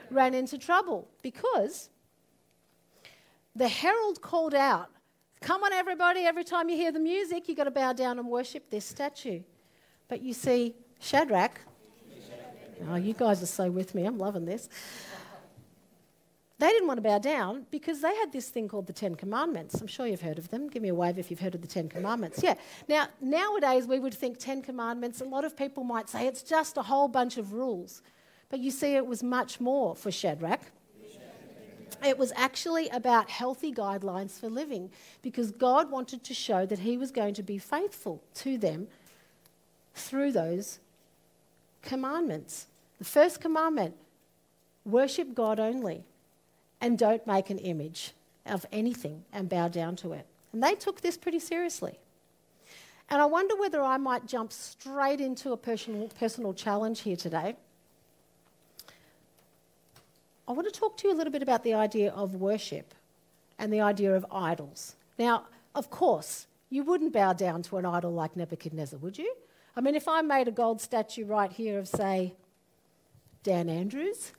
ran 0.10 0.34
into 0.34 0.58
trouble 0.58 1.08
because 1.22 1.90
the 3.56 3.68
herald 3.68 4.22
called 4.22 4.56
out, 4.56 4.90
Come 5.42 5.64
on, 5.64 5.72
everybody, 5.72 6.22
every 6.22 6.44
time 6.44 6.68
you 6.68 6.76
hear 6.76 6.92
the 6.92 7.00
music, 7.00 7.48
you've 7.48 7.58
got 7.58 7.64
to 7.64 7.72
bow 7.72 7.94
down 7.94 8.20
and 8.20 8.28
worship 8.28 8.70
this 8.70 8.84
statue. 8.84 9.42
But 10.10 10.22
you 10.22 10.34
see, 10.34 10.76
Shadrach, 11.00 11.62
oh, 12.90 12.96
you 12.96 13.14
guys 13.14 13.42
are 13.42 13.48
so 13.48 13.70
with 13.70 13.96
me, 13.96 14.06
I'm 14.06 14.18
loving 14.18 14.46
this. 14.46 14.70
They 16.60 16.68
didn't 16.68 16.88
want 16.88 16.98
to 16.98 17.02
bow 17.02 17.20
down 17.20 17.66
because 17.72 18.02
they 18.02 18.14
had 18.16 18.34
this 18.34 18.50
thing 18.50 18.68
called 18.68 18.88
the 18.88 18.94
Ten 18.94 19.16
Commandments. 19.16 19.80
I'm 19.80 19.88
sure 19.88 20.06
you've 20.06 20.22
heard 20.22 20.38
of 20.38 20.50
them. 20.50 20.68
Give 20.68 20.84
me 20.84 20.90
a 20.90 20.94
wave 20.94 21.18
if 21.18 21.32
you've 21.32 21.40
heard 21.40 21.56
of 21.56 21.62
the 21.62 21.68
Ten 21.68 21.88
Commandments. 21.88 22.44
Yeah. 22.44 22.56
Now, 22.90 23.08
nowadays 23.22 23.88
we 23.88 23.98
would 23.98 24.14
think 24.14 24.38
Ten 24.38 24.62
Commandments, 24.62 25.22
a 25.22 25.24
lot 25.24 25.46
of 25.46 25.56
people 25.56 25.86
might 25.86 26.10
say 26.10 26.28
it's 26.28 26.44
just 26.44 26.76
a 26.76 26.82
whole 26.82 27.08
bunch 27.08 27.38
of 27.38 27.54
rules. 27.54 28.02
But 28.50 28.60
you 28.60 28.72
see, 28.72 28.96
it 28.96 29.06
was 29.06 29.24
much 29.24 29.62
more 29.62 29.96
for 29.96 30.12
Shadrach. 30.12 30.60
It 32.06 32.18
was 32.18 32.34
actually 32.36 32.90
about 32.90 33.30
healthy 33.30 33.74
guidelines 33.74 34.40
for 34.40 34.50
living 34.50 34.90
because 35.22 35.52
God 35.52 35.90
wanted 35.90 36.24
to 36.26 36.34
show 36.34 36.66
that 36.66 36.80
He 36.80 36.98
was 36.98 37.12
going 37.12 37.34
to 37.36 37.44
be 37.44 37.58
faithful 37.58 38.22
to 38.36 38.58
them 38.58 38.88
through 39.94 40.32
those 40.32 40.80
commandments. 41.82 42.68
The 42.98 43.06
first 43.06 43.40
commandment 43.40 43.96
worship 44.86 45.34
God 45.34 45.60
only 45.60 46.04
and 46.82 46.98
don't 46.98 47.26
make 47.26 47.50
an 47.50 47.58
image 47.60 48.14
of 48.46 48.66
anything 48.72 49.24
and 49.32 49.50
bow 49.50 49.68
down 49.68 49.96
to 49.98 50.14
it. 50.14 50.26
And 50.54 50.64
they 50.64 50.76
took 50.76 51.02
this 51.02 51.18
pretty 51.18 51.40
seriously. 51.40 52.00
And 53.10 53.22
I 53.22 53.26
wonder 53.26 53.56
whether 53.56 53.82
I 53.82 53.98
might 53.98 54.28
jump 54.28 54.52
straight 54.52 55.20
into 55.20 55.52
a 55.52 55.58
personal, 55.58 56.08
personal 56.20 56.54
challenge 56.54 57.02
here 57.02 57.16
today. 57.16 57.56
I 60.48 60.52
want 60.52 60.72
to 60.72 60.80
talk 60.80 60.98
to 60.98 61.08
you 61.08 61.14
a 61.14 61.18
little 61.18 61.32
bit 61.32 61.44
about 61.44 61.64
the 61.64 61.74
idea 61.74 62.12
of 62.12 62.36
worship 62.36 62.94
and 63.58 63.72
the 63.72 63.82
idea 63.82 64.16
of 64.16 64.26
idols. 64.32 64.96
Now, 65.18 65.46
of 65.76 65.90
course, 65.90 66.48
you 66.70 66.84
wouldn't 66.84 67.14
bow 67.14 67.34
down 67.34 67.62
to 67.64 67.78
an 67.78 67.86
idol 67.86 68.14
like 68.14 68.36
Nebuchadnezzar, 68.36 69.00
would 69.00 69.18
you? 69.18 69.34
I 69.80 69.82
mean, 69.82 69.96
if 69.96 70.10
I 70.10 70.22
made 70.22 70.50
a 70.50 70.52
gold 70.52 70.82
statue 70.82 71.24
right 71.24 71.50
here 71.50 71.80
of, 71.80 71.88
say, 71.88 72.34
Dan 73.44 73.70
Andrews 73.70 74.34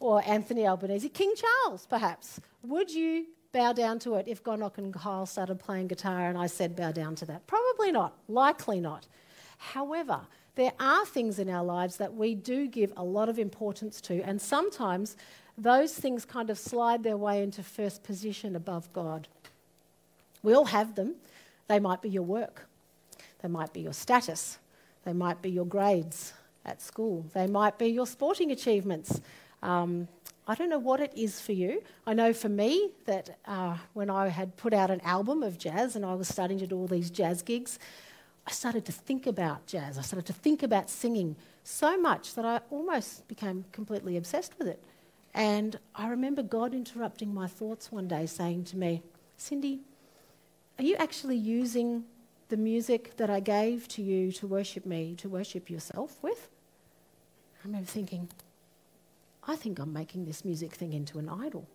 or 0.00 0.20
Anthony 0.26 0.66
Albanese, 0.66 1.10
King 1.10 1.32
Charles, 1.36 1.86
perhaps, 1.86 2.40
would 2.64 2.90
you 2.90 3.26
bow 3.52 3.72
down 3.72 4.00
to 4.00 4.16
it 4.16 4.26
if 4.26 4.42
Gonok 4.42 4.78
and 4.78 4.92
Kyle 4.92 5.26
started 5.26 5.60
playing 5.60 5.86
guitar 5.86 6.28
and 6.28 6.36
I 6.36 6.48
said 6.48 6.74
bow 6.74 6.90
down 6.90 7.14
to 7.14 7.24
that? 7.26 7.46
Probably 7.46 7.92
not, 7.92 8.14
likely 8.26 8.80
not. 8.80 9.06
However, 9.58 10.22
there 10.56 10.72
are 10.80 11.06
things 11.06 11.38
in 11.38 11.48
our 11.48 11.62
lives 11.62 11.96
that 11.98 12.12
we 12.12 12.34
do 12.34 12.66
give 12.66 12.92
a 12.96 13.04
lot 13.04 13.28
of 13.28 13.38
importance 13.38 14.00
to, 14.00 14.22
and 14.22 14.42
sometimes 14.42 15.16
those 15.56 15.94
things 15.94 16.24
kind 16.24 16.50
of 16.50 16.58
slide 16.58 17.04
their 17.04 17.16
way 17.16 17.44
into 17.44 17.62
first 17.62 18.02
position 18.02 18.56
above 18.56 18.92
God. 18.92 19.28
We 20.42 20.52
all 20.52 20.64
have 20.64 20.96
them. 20.96 21.14
They 21.68 21.78
might 21.78 22.02
be 22.02 22.08
your 22.08 22.24
work, 22.24 22.66
they 23.40 23.48
might 23.48 23.72
be 23.72 23.80
your 23.80 23.92
status, 23.92 24.58
they 25.04 25.12
might 25.12 25.42
be 25.42 25.50
your 25.50 25.66
grades 25.66 26.32
at 26.64 26.80
school, 26.80 27.26
they 27.34 27.46
might 27.46 27.78
be 27.78 27.86
your 27.86 28.06
sporting 28.06 28.50
achievements. 28.50 29.20
Um, 29.62 30.08
I 30.46 30.54
don't 30.54 30.68
know 30.68 30.78
what 30.78 31.00
it 31.00 31.12
is 31.16 31.40
for 31.40 31.52
you. 31.52 31.82
I 32.06 32.12
know 32.12 32.34
for 32.34 32.50
me 32.50 32.90
that 33.06 33.38
uh, 33.46 33.78
when 33.94 34.10
I 34.10 34.28
had 34.28 34.56
put 34.56 34.74
out 34.74 34.90
an 34.90 35.00
album 35.00 35.42
of 35.42 35.58
jazz 35.58 35.96
and 35.96 36.04
I 36.04 36.14
was 36.14 36.28
starting 36.28 36.58
to 36.58 36.66
do 36.66 36.76
all 36.76 36.86
these 36.86 37.10
jazz 37.10 37.40
gigs, 37.40 37.78
I 38.46 38.50
started 38.50 38.84
to 38.86 38.92
think 38.92 39.26
about 39.26 39.66
jazz. 39.66 39.96
I 39.96 40.02
started 40.02 40.26
to 40.26 40.34
think 40.34 40.62
about 40.62 40.90
singing 40.90 41.36
so 41.62 41.98
much 41.98 42.34
that 42.34 42.44
I 42.44 42.60
almost 42.70 43.26
became 43.26 43.64
completely 43.72 44.18
obsessed 44.18 44.52
with 44.58 44.68
it. 44.68 44.84
And 45.32 45.78
I 45.94 46.08
remember 46.08 46.42
God 46.42 46.74
interrupting 46.74 47.32
my 47.32 47.46
thoughts 47.46 47.90
one 47.90 48.06
day, 48.06 48.26
saying 48.26 48.64
to 48.64 48.76
me, 48.76 49.02
Cindy, 49.38 49.80
are 50.78 50.84
you 50.84 50.94
actually 50.96 51.36
using 51.36 52.04
the 52.54 52.62
music 52.62 53.16
that 53.16 53.30
I 53.30 53.40
gave 53.40 53.88
to 53.88 54.02
you 54.02 54.30
to 54.30 54.46
worship 54.46 54.86
me, 54.86 55.16
to 55.16 55.28
worship 55.28 55.68
yourself 55.68 56.22
with? 56.22 56.48
I 57.58 57.66
remember 57.66 57.88
thinking, 57.88 58.28
I 59.48 59.56
think 59.56 59.80
I'm 59.80 59.92
making 59.92 60.24
this 60.24 60.44
music 60.44 60.72
thing 60.72 60.92
into 60.92 61.18
an 61.18 61.28
idol. 61.28 61.66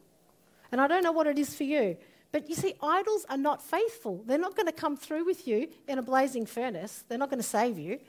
And 0.71 0.79
I 0.79 0.87
don't 0.87 1.03
know 1.03 1.11
what 1.11 1.27
it 1.27 1.37
is 1.37 1.53
for 1.53 1.65
you, 1.65 1.97
but 2.31 2.47
you 2.47 2.55
see, 2.55 2.75
idols 2.81 3.25
are 3.29 3.35
not 3.35 3.61
faithful. 3.61 4.23
They're 4.25 4.37
not 4.37 4.55
going 4.55 4.67
to 4.67 4.71
come 4.71 4.95
through 4.95 5.25
with 5.25 5.45
you 5.45 5.67
in 5.85 5.99
a 5.99 6.01
blazing 6.01 6.45
furnace, 6.45 7.03
they're 7.09 7.17
not 7.17 7.29
going 7.29 7.41
to 7.41 7.51
save 7.59 7.77
you. 7.77 7.99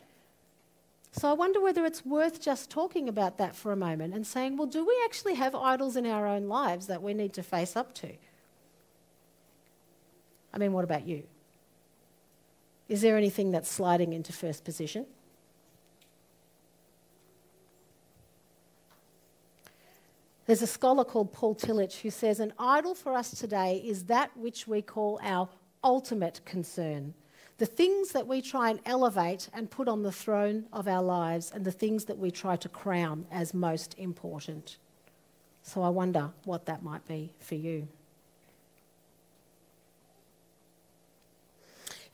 So 1.10 1.28
I 1.28 1.32
wonder 1.32 1.60
whether 1.60 1.84
it's 1.84 2.06
worth 2.06 2.40
just 2.40 2.70
talking 2.70 3.08
about 3.08 3.38
that 3.38 3.56
for 3.56 3.72
a 3.72 3.76
moment 3.76 4.14
and 4.14 4.24
saying, 4.24 4.58
well, 4.58 4.68
do 4.68 4.86
we 4.86 4.96
actually 5.04 5.34
have 5.34 5.56
idols 5.56 5.96
in 5.96 6.06
our 6.06 6.24
own 6.24 6.46
lives 6.46 6.86
that 6.86 7.02
we 7.02 7.14
need 7.14 7.32
to 7.32 7.42
face 7.42 7.74
up 7.74 7.92
to? 7.94 8.12
I 10.54 10.58
mean, 10.58 10.72
what 10.72 10.84
about 10.84 11.04
you? 11.08 11.24
Is 12.90 13.02
there 13.02 13.16
anything 13.16 13.52
that's 13.52 13.70
sliding 13.70 14.12
into 14.12 14.32
first 14.32 14.64
position? 14.64 15.06
There's 20.46 20.60
a 20.60 20.66
scholar 20.66 21.04
called 21.04 21.32
Paul 21.32 21.54
Tillich 21.54 22.00
who 22.00 22.10
says 22.10 22.40
an 22.40 22.52
idol 22.58 22.96
for 22.96 23.14
us 23.14 23.30
today 23.30 23.80
is 23.86 24.06
that 24.06 24.36
which 24.36 24.66
we 24.66 24.82
call 24.82 25.20
our 25.22 25.48
ultimate 25.84 26.40
concern. 26.44 27.14
The 27.58 27.66
things 27.66 28.10
that 28.10 28.26
we 28.26 28.42
try 28.42 28.70
and 28.70 28.80
elevate 28.84 29.48
and 29.54 29.70
put 29.70 29.86
on 29.86 30.02
the 30.02 30.10
throne 30.10 30.66
of 30.72 30.88
our 30.88 31.02
lives, 31.02 31.52
and 31.54 31.64
the 31.64 31.70
things 31.70 32.06
that 32.06 32.18
we 32.18 32.32
try 32.32 32.56
to 32.56 32.68
crown 32.68 33.24
as 33.30 33.54
most 33.54 33.94
important. 33.98 34.78
So 35.62 35.82
I 35.82 35.90
wonder 35.90 36.32
what 36.44 36.66
that 36.66 36.82
might 36.82 37.06
be 37.06 37.34
for 37.38 37.54
you. 37.54 37.86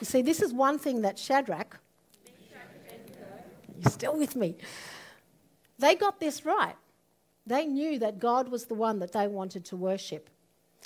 You 0.00 0.06
see, 0.06 0.22
this 0.22 0.42
is 0.42 0.52
one 0.52 0.78
thing 0.78 1.02
that 1.02 1.18
Shadrach, 1.18 1.80
you're 3.78 3.90
still 3.90 4.16
with 4.16 4.36
me, 4.36 4.56
they 5.78 5.94
got 5.94 6.20
this 6.20 6.44
right. 6.44 6.76
They 7.46 7.66
knew 7.66 7.98
that 7.98 8.18
God 8.18 8.48
was 8.48 8.64
the 8.64 8.74
one 8.74 8.98
that 8.98 9.12
they 9.12 9.28
wanted 9.28 9.64
to 9.66 9.76
worship. 9.76 10.28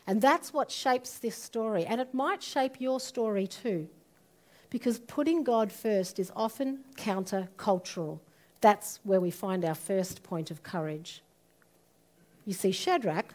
And 0.07 0.21
that's 0.21 0.53
what 0.53 0.71
shapes 0.71 1.19
this 1.19 1.37
story. 1.37 1.85
And 1.85 2.01
it 2.01 2.13
might 2.13 2.43
shape 2.43 2.81
your 2.81 3.01
story 3.01 3.47
too. 3.47 3.89
Because 4.69 4.99
putting 4.99 5.43
God 5.43 5.73
first 5.73 6.19
is 6.19 6.31
often 6.37 6.81
counter-cultural. 6.97 8.21
That's 8.61 9.01
where 9.05 9.21
we 9.21 9.31
find 9.31 9.65
our 9.65 9.75
first 9.75 10.23
point 10.23 10.51
of 10.51 10.63
courage. 10.63 11.23
You 12.45 12.53
see, 12.53 12.73
Shadrach, 12.73 13.35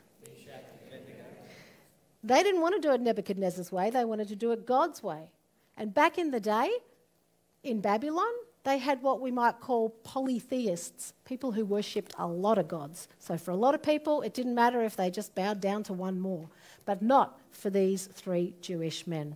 they 2.23 2.43
didn't 2.43 2.61
want 2.61 2.75
to 2.75 2.81
do 2.81 2.93
it 2.93 3.01
Nebuchadnezzar's 3.01 3.71
way, 3.71 3.89
they 3.89 4.05
wanted 4.05 4.27
to 4.29 4.35
do 4.35 4.51
it 4.51 4.65
God's 4.65 5.03
way. 5.03 5.29
And 5.77 5.93
back 5.93 6.17
in 6.17 6.31
the 6.31 6.39
day, 6.39 6.69
in 7.63 7.81
Babylon, 7.81 8.31
they 8.63 8.79
had 8.79 9.01
what 9.01 9.21
we 9.21 9.31
might 9.31 9.59
call 9.59 9.89
polytheists, 10.03 11.13
people 11.23 11.51
who 11.51 11.63
worshipped 11.63 12.13
a 12.17 12.25
lot 12.25 12.57
of 12.57 12.67
gods. 12.67 13.07
So 13.19 13.37
for 13.37 13.51
a 13.51 13.55
lot 13.55 13.75
of 13.75 13.83
people, 13.83 14.21
it 14.21 14.33
didn't 14.33 14.55
matter 14.55 14.81
if 14.81 14.95
they 14.95 15.11
just 15.11 15.35
bowed 15.35 15.61
down 15.61 15.83
to 15.83 15.93
one 15.93 16.19
more, 16.19 16.49
but 16.83 17.01
not 17.01 17.39
for 17.51 17.69
these 17.69 18.07
three 18.07 18.53
Jewish 18.61 19.05
men. 19.05 19.35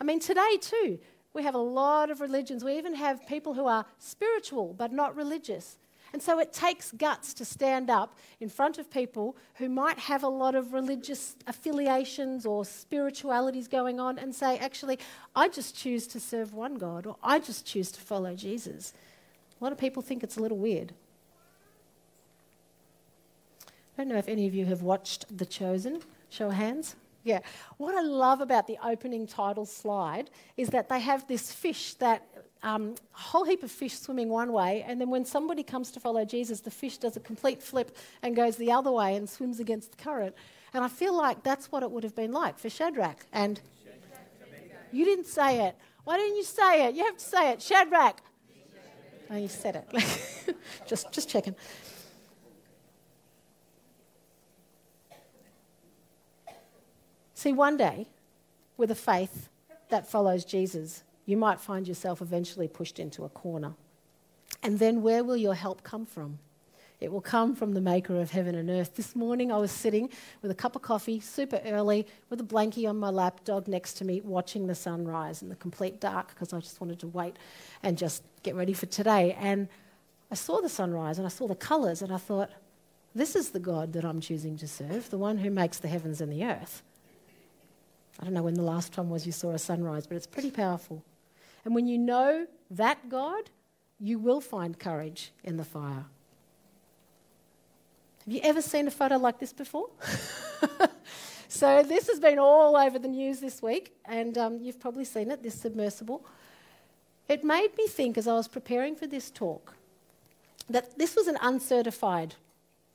I 0.00 0.04
mean, 0.04 0.18
today 0.18 0.56
too, 0.60 0.98
we 1.34 1.44
have 1.44 1.54
a 1.54 1.58
lot 1.58 2.10
of 2.10 2.20
religions. 2.20 2.64
We 2.64 2.76
even 2.76 2.94
have 2.94 3.26
people 3.28 3.54
who 3.54 3.66
are 3.66 3.86
spiritual 3.98 4.74
but 4.76 4.92
not 4.92 5.14
religious. 5.14 5.78
And 6.12 6.22
so 6.22 6.38
it 6.38 6.52
takes 6.52 6.90
guts 6.92 7.34
to 7.34 7.44
stand 7.44 7.90
up 7.90 8.16
in 8.40 8.48
front 8.48 8.78
of 8.78 8.90
people 8.90 9.36
who 9.54 9.68
might 9.68 9.98
have 9.98 10.22
a 10.22 10.28
lot 10.28 10.54
of 10.54 10.72
religious 10.72 11.36
affiliations 11.46 12.46
or 12.46 12.64
spiritualities 12.64 13.68
going 13.68 14.00
on 14.00 14.18
and 14.18 14.34
say, 14.34 14.58
actually, 14.58 14.98
I 15.36 15.48
just 15.48 15.76
choose 15.76 16.06
to 16.08 16.20
serve 16.20 16.54
one 16.54 16.76
God 16.76 17.06
or 17.06 17.16
I 17.22 17.38
just 17.38 17.66
choose 17.66 17.90
to 17.92 18.00
follow 18.00 18.34
Jesus. 18.34 18.94
A 19.60 19.64
lot 19.64 19.72
of 19.72 19.78
people 19.78 20.02
think 20.02 20.22
it's 20.22 20.36
a 20.36 20.40
little 20.40 20.58
weird. 20.58 20.94
I 23.98 24.02
don't 24.02 24.08
know 24.08 24.18
if 24.18 24.28
any 24.28 24.46
of 24.46 24.54
you 24.54 24.64
have 24.66 24.82
watched 24.82 25.36
The 25.36 25.46
Chosen. 25.46 26.00
Show 26.30 26.48
of 26.48 26.54
hands. 26.54 26.94
Yeah. 27.24 27.40
What 27.78 27.94
I 27.94 28.02
love 28.02 28.40
about 28.40 28.66
the 28.66 28.78
opening 28.84 29.26
title 29.26 29.66
slide 29.66 30.30
is 30.56 30.68
that 30.68 30.88
they 30.88 31.00
have 31.00 31.26
this 31.26 31.52
fish 31.52 31.94
that 31.94 32.22
um, 32.62 32.94
a 33.14 33.18
whole 33.18 33.44
heap 33.44 33.62
of 33.62 33.70
fish 33.70 33.98
swimming 33.98 34.28
one 34.28 34.52
way, 34.52 34.84
and 34.86 35.00
then 35.00 35.10
when 35.10 35.24
somebody 35.24 35.62
comes 35.62 35.90
to 35.92 36.00
follow 36.00 36.24
Jesus, 36.24 36.60
the 36.60 36.70
fish 36.70 36.98
does 36.98 37.16
a 37.16 37.20
complete 37.20 37.62
flip 37.62 37.96
and 38.22 38.34
goes 38.34 38.56
the 38.56 38.72
other 38.72 38.90
way 38.90 39.16
and 39.16 39.28
swims 39.28 39.60
against 39.60 39.96
the 39.96 40.02
current. 40.02 40.34
And 40.74 40.84
I 40.84 40.88
feel 40.88 41.16
like 41.16 41.42
that's 41.42 41.70
what 41.72 41.82
it 41.82 41.90
would 41.90 42.04
have 42.04 42.14
been 42.14 42.32
like 42.32 42.58
for 42.58 42.68
Shadrach. 42.68 43.24
And 43.32 43.60
you 44.92 45.04
didn't 45.04 45.26
say 45.26 45.66
it. 45.66 45.76
Why 46.04 46.16
didn't 46.16 46.36
you 46.36 46.44
say 46.44 46.86
it? 46.86 46.94
You 46.94 47.04
have 47.04 47.16
to 47.16 47.24
say 47.24 47.50
it. 47.52 47.62
Shadrach. 47.62 48.20
Oh, 49.30 49.36
you 49.36 49.48
said 49.48 49.76
it. 49.76 50.56
just, 50.86 51.12
just 51.12 51.28
checking. 51.28 51.54
See, 57.34 57.52
one 57.52 57.76
day, 57.76 58.08
with 58.76 58.90
a 58.90 58.94
faith 58.94 59.48
that 59.90 60.10
follows 60.10 60.44
Jesus, 60.44 61.04
you 61.28 61.36
might 61.36 61.60
find 61.60 61.86
yourself 61.86 62.22
eventually 62.22 62.66
pushed 62.66 62.98
into 62.98 63.22
a 63.22 63.28
corner. 63.28 63.74
And 64.62 64.78
then 64.78 65.02
where 65.02 65.22
will 65.22 65.36
your 65.36 65.52
help 65.52 65.82
come 65.82 66.06
from? 66.06 66.38
It 67.00 67.12
will 67.12 67.20
come 67.20 67.54
from 67.54 67.74
the 67.74 67.82
maker 67.82 68.18
of 68.18 68.30
heaven 68.30 68.54
and 68.54 68.70
earth. 68.70 68.96
This 68.96 69.14
morning 69.14 69.52
I 69.52 69.58
was 69.58 69.70
sitting 69.70 70.08
with 70.40 70.50
a 70.50 70.54
cup 70.54 70.74
of 70.74 70.80
coffee, 70.80 71.20
super 71.20 71.60
early, 71.66 72.06
with 72.30 72.40
a 72.40 72.44
blankie 72.44 72.88
on 72.88 72.96
my 72.96 73.10
lap, 73.10 73.44
dog 73.44 73.68
next 73.68 73.98
to 73.98 74.06
me, 74.06 74.22
watching 74.22 74.68
the 74.68 74.74
sunrise 74.74 75.42
in 75.42 75.50
the 75.50 75.56
complete 75.56 76.00
dark 76.00 76.28
because 76.28 76.54
I 76.54 76.60
just 76.60 76.80
wanted 76.80 76.98
to 77.00 77.08
wait 77.08 77.36
and 77.82 77.98
just 77.98 78.22
get 78.42 78.54
ready 78.54 78.72
for 78.72 78.86
today. 78.86 79.36
And 79.38 79.68
I 80.30 80.34
saw 80.34 80.62
the 80.62 80.70
sunrise 80.70 81.18
and 81.18 81.26
I 81.26 81.30
saw 81.30 81.46
the 81.46 81.54
colours 81.54 82.00
and 82.00 82.10
I 82.10 82.16
thought, 82.16 82.50
this 83.14 83.36
is 83.36 83.50
the 83.50 83.60
God 83.60 83.92
that 83.92 84.04
I'm 84.04 84.22
choosing 84.22 84.56
to 84.56 84.66
serve, 84.66 85.10
the 85.10 85.18
one 85.18 85.36
who 85.36 85.50
makes 85.50 85.76
the 85.76 85.88
heavens 85.88 86.22
and 86.22 86.32
the 86.32 86.44
earth. 86.46 86.82
I 88.18 88.24
don't 88.24 88.32
know 88.32 88.42
when 88.42 88.54
the 88.54 88.62
last 88.62 88.94
time 88.94 89.10
was 89.10 89.26
you 89.26 89.32
saw 89.32 89.50
a 89.50 89.58
sunrise, 89.58 90.06
but 90.06 90.16
it's 90.16 90.26
pretty 90.26 90.50
powerful. 90.50 91.04
And 91.64 91.74
when 91.74 91.86
you 91.86 91.98
know 91.98 92.46
that 92.70 93.08
God, 93.08 93.50
you 94.00 94.18
will 94.18 94.40
find 94.40 94.78
courage 94.78 95.32
in 95.42 95.56
the 95.56 95.64
fire. 95.64 96.04
Have 98.24 98.34
you 98.34 98.40
ever 98.42 98.60
seen 98.60 98.86
a 98.86 98.90
photo 98.90 99.16
like 99.16 99.38
this 99.38 99.52
before? 99.52 99.88
so, 101.48 101.82
this 101.82 102.08
has 102.08 102.20
been 102.20 102.38
all 102.38 102.76
over 102.76 102.98
the 102.98 103.08
news 103.08 103.40
this 103.40 103.62
week, 103.62 103.94
and 104.04 104.36
um, 104.36 104.58
you've 104.60 104.78
probably 104.78 105.04
seen 105.04 105.30
it 105.30 105.42
this 105.42 105.54
submersible. 105.54 106.24
It 107.28 107.42
made 107.42 107.70
me 107.76 107.86
think 107.86 108.18
as 108.18 108.28
I 108.28 108.34
was 108.34 108.48
preparing 108.48 108.96
for 108.96 109.06
this 109.06 109.30
talk 109.30 109.74
that 110.68 110.98
this 110.98 111.16
was 111.16 111.26
an 111.26 111.38
uncertified 111.40 112.34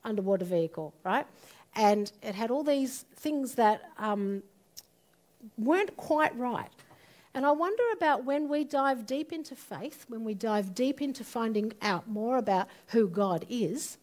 underwater 0.04 0.44
vehicle, 0.44 0.94
right? 1.02 1.26
And 1.74 2.10
it 2.22 2.34
had 2.34 2.50
all 2.50 2.62
these 2.62 3.04
things 3.16 3.54
that 3.56 3.90
um, 3.98 4.42
weren't 5.58 5.96
quite 5.96 6.36
right. 6.38 6.70
And 7.34 7.44
I 7.44 7.50
wonder 7.50 7.82
about 7.92 8.24
when 8.24 8.48
we 8.48 8.62
dive 8.62 9.06
deep 9.06 9.32
into 9.32 9.56
faith, 9.56 10.04
when 10.08 10.22
we 10.22 10.34
dive 10.34 10.74
deep 10.74 11.02
into 11.02 11.24
finding 11.24 11.72
out 11.82 12.08
more 12.08 12.38
about 12.38 12.68
who 12.88 13.08
God 13.08 13.44
is, 13.48 13.98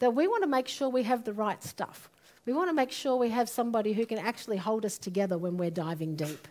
that 0.00 0.14
we 0.14 0.26
want 0.26 0.42
to 0.42 0.48
make 0.48 0.66
sure 0.66 0.88
we 0.88 1.04
have 1.04 1.24
the 1.24 1.32
right 1.32 1.62
stuff. 1.62 2.10
We 2.46 2.52
want 2.52 2.68
to 2.68 2.74
make 2.74 2.90
sure 2.90 3.16
we 3.16 3.28
have 3.28 3.48
somebody 3.48 3.92
who 3.92 4.04
can 4.04 4.18
actually 4.18 4.56
hold 4.56 4.84
us 4.84 4.98
together 4.98 5.38
when 5.38 5.56
we're 5.56 5.70
diving 5.70 6.16
deep. 6.16 6.48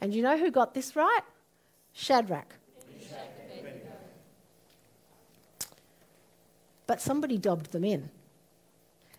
And 0.00 0.12
you 0.12 0.22
know 0.22 0.36
who 0.36 0.50
got 0.50 0.74
this 0.74 0.96
right? 0.96 1.20
Shadrach. 1.92 2.56
But 6.88 7.00
somebody 7.00 7.38
dobbed 7.38 7.70
them 7.70 7.84
in. 7.84 8.10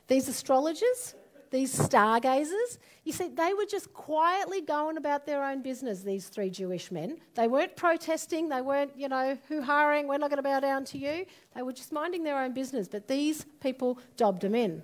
These 0.07 0.27
astrologers, 0.27 1.15
these 1.53 1.71
stargazers, 1.71 2.79
you 3.03 3.13
see, 3.13 3.27
they 3.27 3.53
were 3.53 3.67
just 3.67 3.93
quietly 3.93 4.61
going 4.61 4.97
about 4.97 5.27
their 5.27 5.45
own 5.45 5.61
business, 5.61 6.01
these 6.01 6.27
three 6.27 6.49
Jewish 6.49 6.91
men. 6.91 7.17
They 7.35 7.47
weren't 7.47 7.75
protesting, 7.75 8.49
they 8.49 8.61
weren't, 8.61 8.91
you 8.97 9.07
know, 9.07 9.37
hoo 9.47 9.61
haring, 9.61 10.07
we're 10.07 10.17
not 10.17 10.31
going 10.31 10.37
to 10.37 10.43
bow 10.43 10.59
down 10.59 10.83
to 10.85 10.97
you. 10.97 11.27
They 11.55 11.61
were 11.61 11.71
just 11.71 11.91
minding 11.91 12.23
their 12.23 12.39
own 12.39 12.53
business. 12.53 12.87
But 12.87 13.07
these 13.07 13.45
people 13.61 13.99
dobbed 14.17 14.41
them 14.41 14.55
in. 14.55 14.81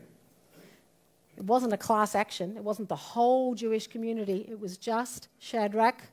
It 1.37 1.43
wasn't 1.43 1.73
a 1.73 1.77
class 1.77 2.13
action, 2.13 2.55
it 2.55 2.63
wasn't 2.63 2.87
the 2.87 2.95
whole 2.95 3.55
Jewish 3.55 3.87
community, 3.87 4.45
it 4.47 4.59
was 4.59 4.77
just 4.77 5.27
Shadrach. 5.39 6.03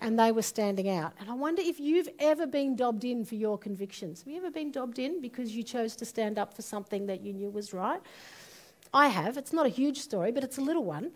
And 0.00 0.18
they 0.18 0.32
were 0.32 0.40
standing 0.40 0.88
out. 0.88 1.12
And 1.20 1.28
I 1.28 1.34
wonder 1.34 1.60
if 1.60 1.78
you've 1.78 2.08
ever 2.20 2.46
been 2.46 2.74
dobbed 2.74 3.04
in 3.04 3.22
for 3.26 3.34
your 3.34 3.58
convictions. 3.58 4.22
Have 4.22 4.28
you 4.32 4.38
ever 4.38 4.50
been 4.50 4.70
dobbed 4.70 4.98
in 4.98 5.20
because 5.20 5.54
you 5.54 5.62
chose 5.62 5.94
to 5.96 6.06
stand 6.06 6.38
up 6.38 6.54
for 6.54 6.62
something 6.62 7.04
that 7.04 7.20
you 7.20 7.34
knew 7.34 7.50
was 7.50 7.74
right? 7.74 8.00
I 8.92 9.08
have. 9.08 9.36
It's 9.36 9.52
not 9.52 9.66
a 9.66 9.68
huge 9.68 9.98
story, 9.98 10.32
but 10.32 10.42
it's 10.42 10.58
a 10.58 10.60
little 10.60 10.84
one. 10.84 11.12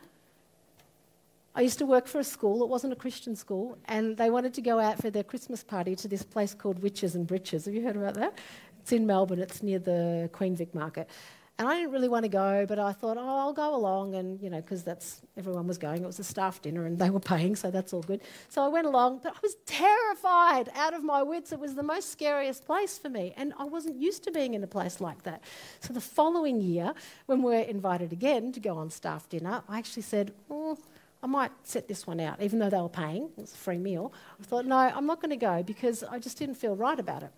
I 1.56 1.60
used 1.60 1.78
to 1.78 1.87
work 1.87 2.08
for 2.08 2.18
a 2.18 2.24
school, 2.24 2.64
it 2.64 2.68
wasn't 2.68 2.92
a 2.92 2.96
Christian 2.96 3.37
school, 3.37 3.78
and 3.84 4.16
they 4.16 4.28
wanted 4.28 4.54
to 4.54 4.60
go 4.60 4.80
out 4.80 5.00
for 5.00 5.08
their 5.10 5.22
Christmas 5.22 5.62
party 5.62 5.94
to 5.96 6.08
this 6.08 6.24
place 6.24 6.52
called 6.52 6.82
Witches 6.82 7.14
in 7.14 7.24
Britches. 7.24 7.66
Have 7.66 7.74
you 7.74 7.82
heard 7.82 7.94
about 7.96 8.14
that? 8.14 8.37
It's 8.80 8.90
in 8.90 9.06
Melbourne, 9.06 9.38
it's 9.38 9.62
near 9.62 9.78
the 9.78 10.28
Queen 10.32 10.56
Vic 10.56 10.74
Market. 10.74 11.08
And 11.56 11.68
I 11.68 11.76
didn't 11.76 11.92
really 11.92 12.08
want 12.08 12.24
to 12.24 12.28
go, 12.28 12.66
but 12.66 12.80
I 12.80 12.92
thought, 12.92 13.16
oh, 13.16 13.38
I'll 13.38 13.52
go 13.52 13.76
along, 13.76 14.16
and 14.16 14.40
you 14.42 14.50
know, 14.50 14.60
because 14.60 14.82
that's 14.82 15.20
everyone 15.36 15.68
was 15.68 15.78
going. 15.78 16.02
It 16.02 16.06
was 16.06 16.18
a 16.18 16.24
staff 16.24 16.60
dinner, 16.60 16.84
and 16.84 16.98
they 16.98 17.10
were 17.10 17.20
paying, 17.20 17.54
so 17.54 17.70
that's 17.70 17.92
all 17.92 18.02
good. 18.02 18.22
So 18.48 18.64
I 18.64 18.66
went 18.66 18.88
along, 18.88 19.20
but 19.22 19.36
I 19.36 19.38
was 19.40 19.54
terrified, 19.64 20.68
out 20.74 20.94
of 20.94 21.04
my 21.04 21.22
wits. 21.22 21.52
It 21.52 21.60
was 21.60 21.76
the 21.76 21.84
most 21.84 22.10
scariest 22.10 22.66
place 22.66 22.98
for 22.98 23.08
me, 23.08 23.34
and 23.36 23.52
I 23.56 23.64
wasn't 23.64 24.00
used 24.00 24.24
to 24.24 24.32
being 24.32 24.54
in 24.54 24.64
a 24.64 24.66
place 24.66 25.00
like 25.00 25.22
that. 25.22 25.44
So 25.78 25.92
the 25.92 26.00
following 26.00 26.60
year, 26.60 26.92
when 27.26 27.40
we're 27.40 27.60
invited 27.60 28.12
again 28.12 28.50
to 28.50 28.58
go 28.58 28.76
on 28.76 28.90
staff 28.90 29.28
dinner, 29.28 29.62
I 29.68 29.78
actually 29.78 30.02
said, 30.02 30.32
oh, 30.50 30.76
I 31.22 31.28
might 31.28 31.52
set 31.62 31.86
this 31.86 32.04
one 32.04 32.18
out, 32.18 32.42
even 32.42 32.58
though 32.58 32.68
they 32.68 32.80
were 32.80 32.88
paying. 32.88 33.30
It 33.36 33.42
was 33.42 33.54
a 33.54 33.56
free 33.56 33.78
meal. 33.78 34.12
I 34.40 34.44
thought, 34.44 34.66
no, 34.66 34.76
I'm 34.76 35.06
not 35.06 35.22
going 35.22 35.30
to 35.30 35.36
go 35.36 35.62
because 35.62 36.02
I 36.02 36.18
just 36.18 36.36
didn't 36.36 36.56
feel 36.56 36.74
right 36.74 36.98
about 36.98 37.22
it. 37.22 37.30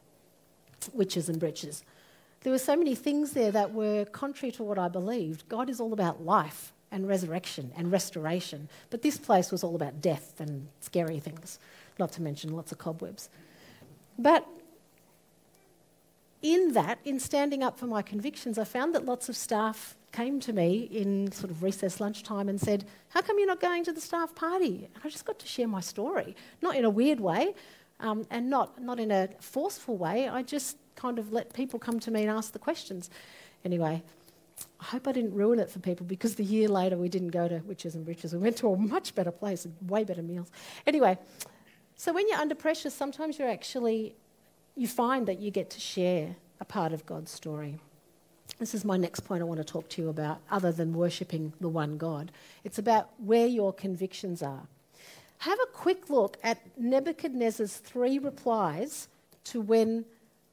Witches 0.94 1.28
in 1.28 1.38
britches 1.38 1.84
there 2.46 2.52
were 2.52 2.58
so 2.60 2.76
many 2.76 2.94
things 2.94 3.32
there 3.32 3.50
that 3.50 3.74
were 3.74 4.04
contrary 4.04 4.52
to 4.52 4.62
what 4.62 4.78
I 4.78 4.86
believed. 4.86 5.48
God 5.48 5.68
is 5.68 5.80
all 5.80 5.92
about 5.92 6.24
life 6.24 6.72
and 6.92 7.08
resurrection 7.08 7.72
and 7.76 7.90
restoration, 7.90 8.68
but 8.88 9.02
this 9.02 9.18
place 9.18 9.50
was 9.50 9.64
all 9.64 9.74
about 9.74 10.00
death 10.00 10.40
and 10.40 10.68
scary 10.78 11.18
things, 11.18 11.58
not 11.98 12.12
to 12.12 12.22
mention 12.22 12.54
lots 12.54 12.70
of 12.70 12.78
cobwebs. 12.78 13.30
But 14.16 14.46
in 16.40 16.70
that, 16.74 17.00
in 17.04 17.18
standing 17.18 17.64
up 17.64 17.80
for 17.80 17.88
my 17.88 18.00
convictions, 18.00 18.58
I 18.58 18.64
found 18.64 18.94
that 18.94 19.04
lots 19.04 19.28
of 19.28 19.36
staff 19.36 19.96
came 20.12 20.38
to 20.38 20.52
me 20.52 20.88
in 20.92 21.32
sort 21.32 21.50
of 21.50 21.64
recess 21.64 21.98
lunchtime 21.98 22.48
and 22.48 22.60
said, 22.60 22.84
How 23.08 23.22
come 23.22 23.40
you're 23.40 23.48
not 23.48 23.58
going 23.58 23.82
to 23.82 23.92
the 23.92 24.00
staff 24.00 24.36
party? 24.36 24.88
And 24.94 25.02
I 25.04 25.08
just 25.08 25.24
got 25.24 25.40
to 25.40 25.48
share 25.48 25.66
my 25.66 25.80
story, 25.80 26.36
not 26.62 26.76
in 26.76 26.84
a 26.84 26.90
weird 26.90 27.18
way 27.18 27.54
um, 28.00 28.26
and 28.30 28.50
not, 28.50 28.80
not 28.80 29.00
in 29.00 29.10
a 29.10 29.28
forceful 29.40 29.96
way. 29.96 30.28
I 30.28 30.42
just 30.42 30.76
kind 30.94 31.18
of 31.18 31.32
let 31.32 31.52
people 31.52 31.78
come 31.78 32.00
to 32.00 32.10
me 32.10 32.22
and 32.22 32.30
ask 32.30 32.52
the 32.52 32.58
questions. 32.58 33.10
Anyway, 33.64 34.02
I 34.80 34.84
hope 34.84 35.06
I 35.08 35.12
didn't 35.12 35.34
ruin 35.34 35.58
it 35.58 35.70
for 35.70 35.78
people 35.78 36.06
because 36.06 36.36
the 36.36 36.44
year 36.44 36.68
later 36.68 36.96
we 36.96 37.08
didn't 37.08 37.28
go 37.28 37.48
to 37.48 37.58
Witches 37.66 37.94
in 37.94 38.04
Britches. 38.04 38.32
We 38.32 38.38
went 38.38 38.56
to 38.58 38.68
a 38.68 38.76
much 38.76 39.14
better 39.14 39.30
place, 39.30 39.66
way 39.86 40.04
better 40.04 40.22
meals. 40.22 40.50
Anyway, 40.86 41.18
so 41.96 42.12
when 42.12 42.28
you're 42.28 42.38
under 42.38 42.54
pressure, 42.54 42.90
sometimes 42.90 43.38
you're 43.38 43.48
actually, 43.50 44.16
you 44.74 44.86
find 44.86 45.26
that 45.28 45.38
you 45.40 45.50
get 45.50 45.70
to 45.70 45.80
share 45.80 46.36
a 46.60 46.64
part 46.64 46.92
of 46.92 47.04
God's 47.06 47.30
story. 47.30 47.78
This 48.58 48.74
is 48.74 48.84
my 48.84 48.96
next 48.96 49.20
point 49.20 49.42
I 49.42 49.44
want 49.44 49.58
to 49.58 49.64
talk 49.64 49.88
to 49.90 50.02
you 50.02 50.08
about, 50.08 50.40
other 50.50 50.72
than 50.72 50.94
worshipping 50.94 51.52
the 51.60 51.68
one 51.68 51.98
God. 51.98 52.32
It's 52.64 52.78
about 52.78 53.10
where 53.18 53.46
your 53.46 53.72
convictions 53.72 54.42
are. 54.42 54.68
Have 55.38 55.58
a 55.60 55.66
quick 55.66 56.10
look 56.10 56.38
at 56.42 56.58
Nebuchadnezzar's 56.78 57.76
three 57.76 58.18
replies 58.18 59.08
to 59.44 59.60
when 59.60 60.04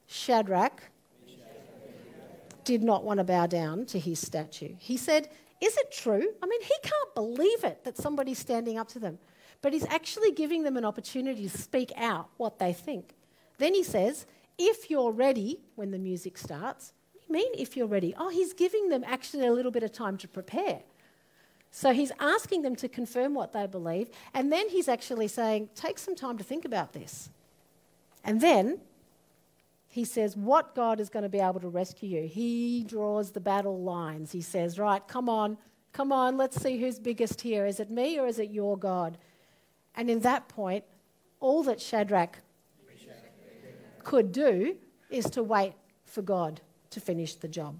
Shadrach 0.07 0.83
did 2.63 2.83
not 2.83 3.03
want 3.03 3.17
to 3.17 3.23
bow 3.23 3.45
down 3.45 3.85
to 3.87 3.99
his 3.99 4.19
statue. 4.19 4.75
He 4.79 4.97
said, 4.97 5.29
Is 5.61 5.77
it 5.77 5.91
true? 5.91 6.33
I 6.41 6.45
mean, 6.45 6.61
he 6.61 6.75
can't 6.81 7.15
believe 7.15 7.63
it 7.63 7.83
that 7.83 7.97
somebody's 7.97 8.39
standing 8.39 8.77
up 8.77 8.87
to 8.89 8.99
them, 8.99 9.19
but 9.61 9.73
he's 9.73 9.85
actually 9.85 10.31
giving 10.31 10.63
them 10.63 10.77
an 10.77 10.85
opportunity 10.85 11.43
to 11.43 11.57
speak 11.57 11.91
out 11.97 12.29
what 12.37 12.59
they 12.59 12.73
think. 12.73 13.15
Then 13.57 13.73
he 13.73 13.83
says, 13.83 14.25
If 14.57 14.89
you're 14.89 15.11
ready 15.11 15.61
when 15.75 15.91
the 15.91 15.99
music 15.99 16.37
starts, 16.37 16.93
what 17.11 17.21
do 17.21 17.25
you 17.27 17.33
mean 17.33 17.61
if 17.61 17.75
you're 17.75 17.87
ready? 17.87 18.13
Oh, 18.17 18.29
he's 18.29 18.53
giving 18.53 18.89
them 18.89 19.03
actually 19.05 19.45
a 19.47 19.53
little 19.53 19.71
bit 19.71 19.83
of 19.83 19.91
time 19.91 20.17
to 20.17 20.27
prepare. 20.27 20.81
So 21.75 21.91
he's 21.91 22.11
asking 22.19 22.61
them 22.61 22.75
to 22.77 22.87
confirm 22.87 23.33
what 23.33 23.51
they 23.51 23.65
believe, 23.65 24.11
and 24.31 24.51
then 24.51 24.69
he's 24.69 24.87
actually 24.87 25.27
saying, 25.27 25.69
Take 25.73 25.97
some 25.97 26.15
time 26.15 26.37
to 26.37 26.43
think 26.43 26.65
about 26.65 26.93
this. 26.93 27.31
And 28.23 28.39
then 28.39 28.79
he 29.89 30.05
says, 30.05 30.37
What 30.37 30.75
God 30.75 30.99
is 30.99 31.09
going 31.09 31.23
to 31.23 31.29
be 31.29 31.39
able 31.39 31.59
to 31.61 31.67
rescue 31.67 32.21
you? 32.21 32.27
He 32.27 32.83
draws 32.83 33.31
the 33.31 33.39
battle 33.39 33.81
lines. 33.81 34.31
He 34.31 34.41
says, 34.41 34.77
Right, 34.77 35.05
come 35.07 35.27
on, 35.27 35.57
come 35.93 36.11
on, 36.11 36.37
let's 36.37 36.61
see 36.61 36.77
who's 36.77 36.99
biggest 36.99 37.41
here. 37.41 37.65
Is 37.65 37.79
it 37.79 37.89
me 37.89 38.19
or 38.19 38.27
is 38.27 38.37
it 38.37 38.51
your 38.51 38.77
God? 38.77 39.17
And 39.95 40.11
in 40.11 40.19
that 40.19 40.47
point, 40.49 40.83
all 41.39 41.63
that 41.63 41.81
Shadrach 41.81 42.37
could 44.03 44.31
do 44.31 44.75
is 45.09 45.25
to 45.31 45.41
wait 45.41 45.73
for 46.05 46.21
God 46.21 46.61
to 46.91 47.01
finish 47.01 47.33
the 47.33 47.47
job. 47.47 47.79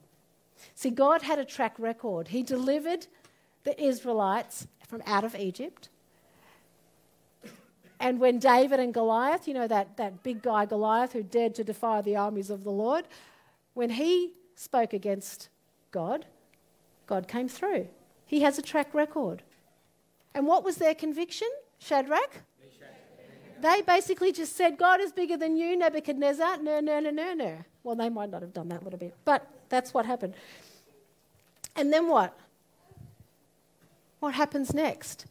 See, 0.74 0.90
God 0.90 1.22
had 1.22 1.38
a 1.38 1.46
track 1.46 1.76
record. 1.78 2.30
He 2.30 2.42
delivered 2.42 3.06
the 3.64 3.82
Israelites 3.82 4.68
from 4.88 5.02
out 5.06 5.24
of 5.24 5.36
Egypt. 5.36 5.90
And 8.00 8.20
when 8.20 8.38
David 8.38 8.80
and 8.80 8.94
Goliath, 8.94 9.48
you 9.48 9.54
know, 9.54 9.68
that, 9.68 9.96
that 9.98 10.24
big 10.24 10.42
guy 10.42 10.66
Goliath 10.66 11.14
who 11.14 11.24
dared 11.24 11.56
to 11.56 11.64
defy 11.64 12.02
the 12.02 12.18
armies 12.18 12.50
of 12.50 12.64
the 12.64 12.72
Lord, 12.72 13.06
when 13.74 13.92
he 13.92 14.34
spoke 14.56 14.94
against 14.94 15.50
God, 15.92 16.26
God 17.08 17.28
came 17.28 17.48
through. 17.48 17.88
He 18.26 18.42
has 18.42 18.58
a 18.58 18.62
track 18.62 18.94
record. 18.94 19.44
And 20.34 20.48
what 20.48 20.64
was 20.64 20.78
their 20.78 20.96
conviction, 20.96 21.48
Shadrach? 21.80 22.42
They 23.62 23.82
basically 23.82 24.34
just 24.34 24.58
said, 24.58 24.78
God 24.78 25.00
is 25.00 25.14
bigger 25.14 25.38
than 25.38 25.56
you, 25.56 25.78
Nebuchadnezzar. 25.78 26.58
No, 26.58 26.82
no, 26.82 27.00
no, 27.00 27.10
no, 27.10 27.34
no. 27.34 27.58
Well, 27.84 27.96
they 27.96 28.10
might 28.10 28.30
not 28.30 28.42
have 28.42 28.54
done 28.54 28.68
that 28.70 28.82
a 28.82 28.84
little 28.84 29.00
bit, 29.00 29.16
but 29.24 29.48
that's 29.70 29.94
what 29.94 30.06
happened. 30.06 30.34
And 31.78 31.92
then 31.94 32.10
what? 32.10 32.38
What 34.24 34.36
happens 34.36 34.74
next? 34.74 35.26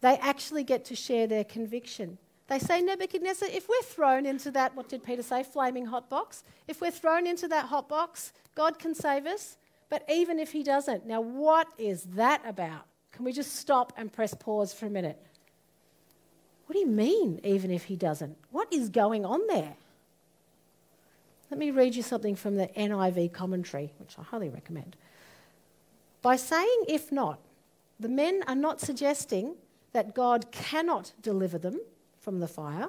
They 0.00 0.16
actually 0.18 0.62
get 0.62 0.84
to 0.84 0.94
share 0.94 1.26
their 1.26 1.42
conviction. 1.42 2.18
They 2.46 2.60
say, 2.60 2.80
Nebuchadnezzar, 2.80 3.48
if 3.50 3.68
we're 3.68 3.82
thrown 3.82 4.26
into 4.26 4.52
that, 4.52 4.76
what 4.76 4.88
did 4.88 5.02
Peter 5.02 5.24
say, 5.24 5.42
flaming 5.42 5.86
hot 5.86 6.08
box? 6.08 6.44
If 6.68 6.80
we're 6.80 6.92
thrown 6.92 7.26
into 7.26 7.48
that 7.48 7.64
hot 7.64 7.88
box, 7.88 8.32
God 8.54 8.78
can 8.78 8.94
save 8.94 9.26
us. 9.26 9.56
But 9.90 10.04
even 10.08 10.38
if 10.38 10.52
he 10.52 10.62
doesn't, 10.62 11.04
now 11.04 11.20
what 11.20 11.66
is 11.76 12.04
that 12.14 12.42
about? 12.46 12.86
Can 13.10 13.24
we 13.24 13.32
just 13.32 13.56
stop 13.56 13.92
and 13.96 14.12
press 14.12 14.34
pause 14.34 14.72
for 14.72 14.86
a 14.86 14.90
minute? 14.90 15.20
What 16.66 16.74
do 16.74 16.78
you 16.78 16.86
mean, 16.86 17.40
even 17.42 17.72
if 17.72 17.86
he 17.86 17.96
doesn't? 17.96 18.36
What 18.52 18.72
is 18.72 18.88
going 18.88 19.24
on 19.24 19.48
there? 19.48 19.74
Let 21.50 21.58
me 21.58 21.72
read 21.72 21.96
you 21.96 22.04
something 22.04 22.36
from 22.36 22.54
the 22.54 22.68
NIV 22.68 23.32
commentary, 23.32 23.92
which 23.98 24.14
I 24.16 24.22
highly 24.22 24.48
recommend. 24.48 24.94
By 26.22 26.36
saying 26.36 26.84
if 26.86 27.10
not, 27.10 27.40
the 27.98 28.08
men 28.08 28.42
are 28.46 28.54
not 28.54 28.80
suggesting 28.80 29.54
that 29.92 30.14
God 30.14 30.50
cannot 30.50 31.12
deliver 31.22 31.58
them 31.58 31.80
from 32.18 32.40
the 32.40 32.48
fire, 32.48 32.88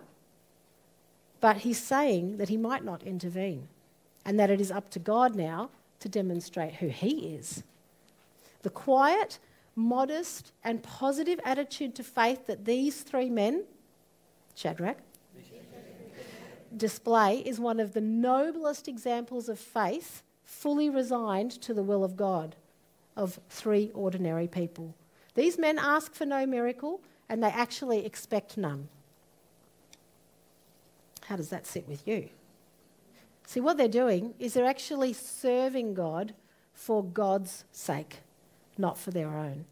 but 1.39 1.57
he's 1.57 1.81
saying 1.81 2.37
that 2.37 2.49
he 2.49 2.57
might 2.57 2.83
not 2.83 3.03
intervene 3.03 3.67
and 4.25 4.39
that 4.39 4.49
it 4.49 4.59
is 4.59 4.71
up 4.71 4.89
to 4.89 4.99
God 4.99 5.35
now 5.35 5.69
to 5.99 6.09
demonstrate 6.09 6.75
who 6.75 6.87
he 6.87 7.35
is. 7.35 7.63
The 8.63 8.69
quiet, 8.71 9.37
modest, 9.75 10.51
and 10.63 10.81
positive 10.81 11.39
attitude 11.43 11.93
to 11.95 12.03
faith 12.03 12.47
that 12.47 12.65
these 12.65 13.01
three 13.01 13.29
men, 13.29 13.65
Shadrach, 14.55 14.97
display 16.75 17.39
is 17.45 17.59
one 17.59 17.79
of 17.79 17.93
the 17.93 18.01
noblest 18.01 18.87
examples 18.87 19.47
of 19.47 19.59
faith 19.59 20.23
fully 20.43 20.89
resigned 20.89 21.51
to 21.51 21.73
the 21.73 21.83
will 21.83 22.03
of 22.03 22.17
God 22.17 22.55
of 23.15 23.39
three 23.49 23.91
ordinary 23.93 24.47
people. 24.47 24.95
These 25.35 25.57
men 25.57 25.77
ask 25.79 26.13
for 26.13 26.25
no 26.25 26.45
miracle 26.45 27.01
and 27.29 27.43
they 27.43 27.49
actually 27.49 28.05
expect 28.05 28.57
none. 28.57 28.87
How 31.25 31.35
does 31.35 31.49
that 31.49 31.65
sit 31.65 31.87
with 31.87 32.07
you? 32.07 32.29
See, 33.47 33.59
what 33.59 33.77
they're 33.77 33.87
doing 33.87 34.33
is 34.39 34.53
they're 34.53 34.65
actually 34.65 35.13
serving 35.13 35.93
God 35.93 36.33
for 36.73 37.03
God's 37.03 37.63
sake, 37.71 38.17
not 38.77 38.97
for 38.97 39.11
their 39.11 39.29
own. 39.29 39.65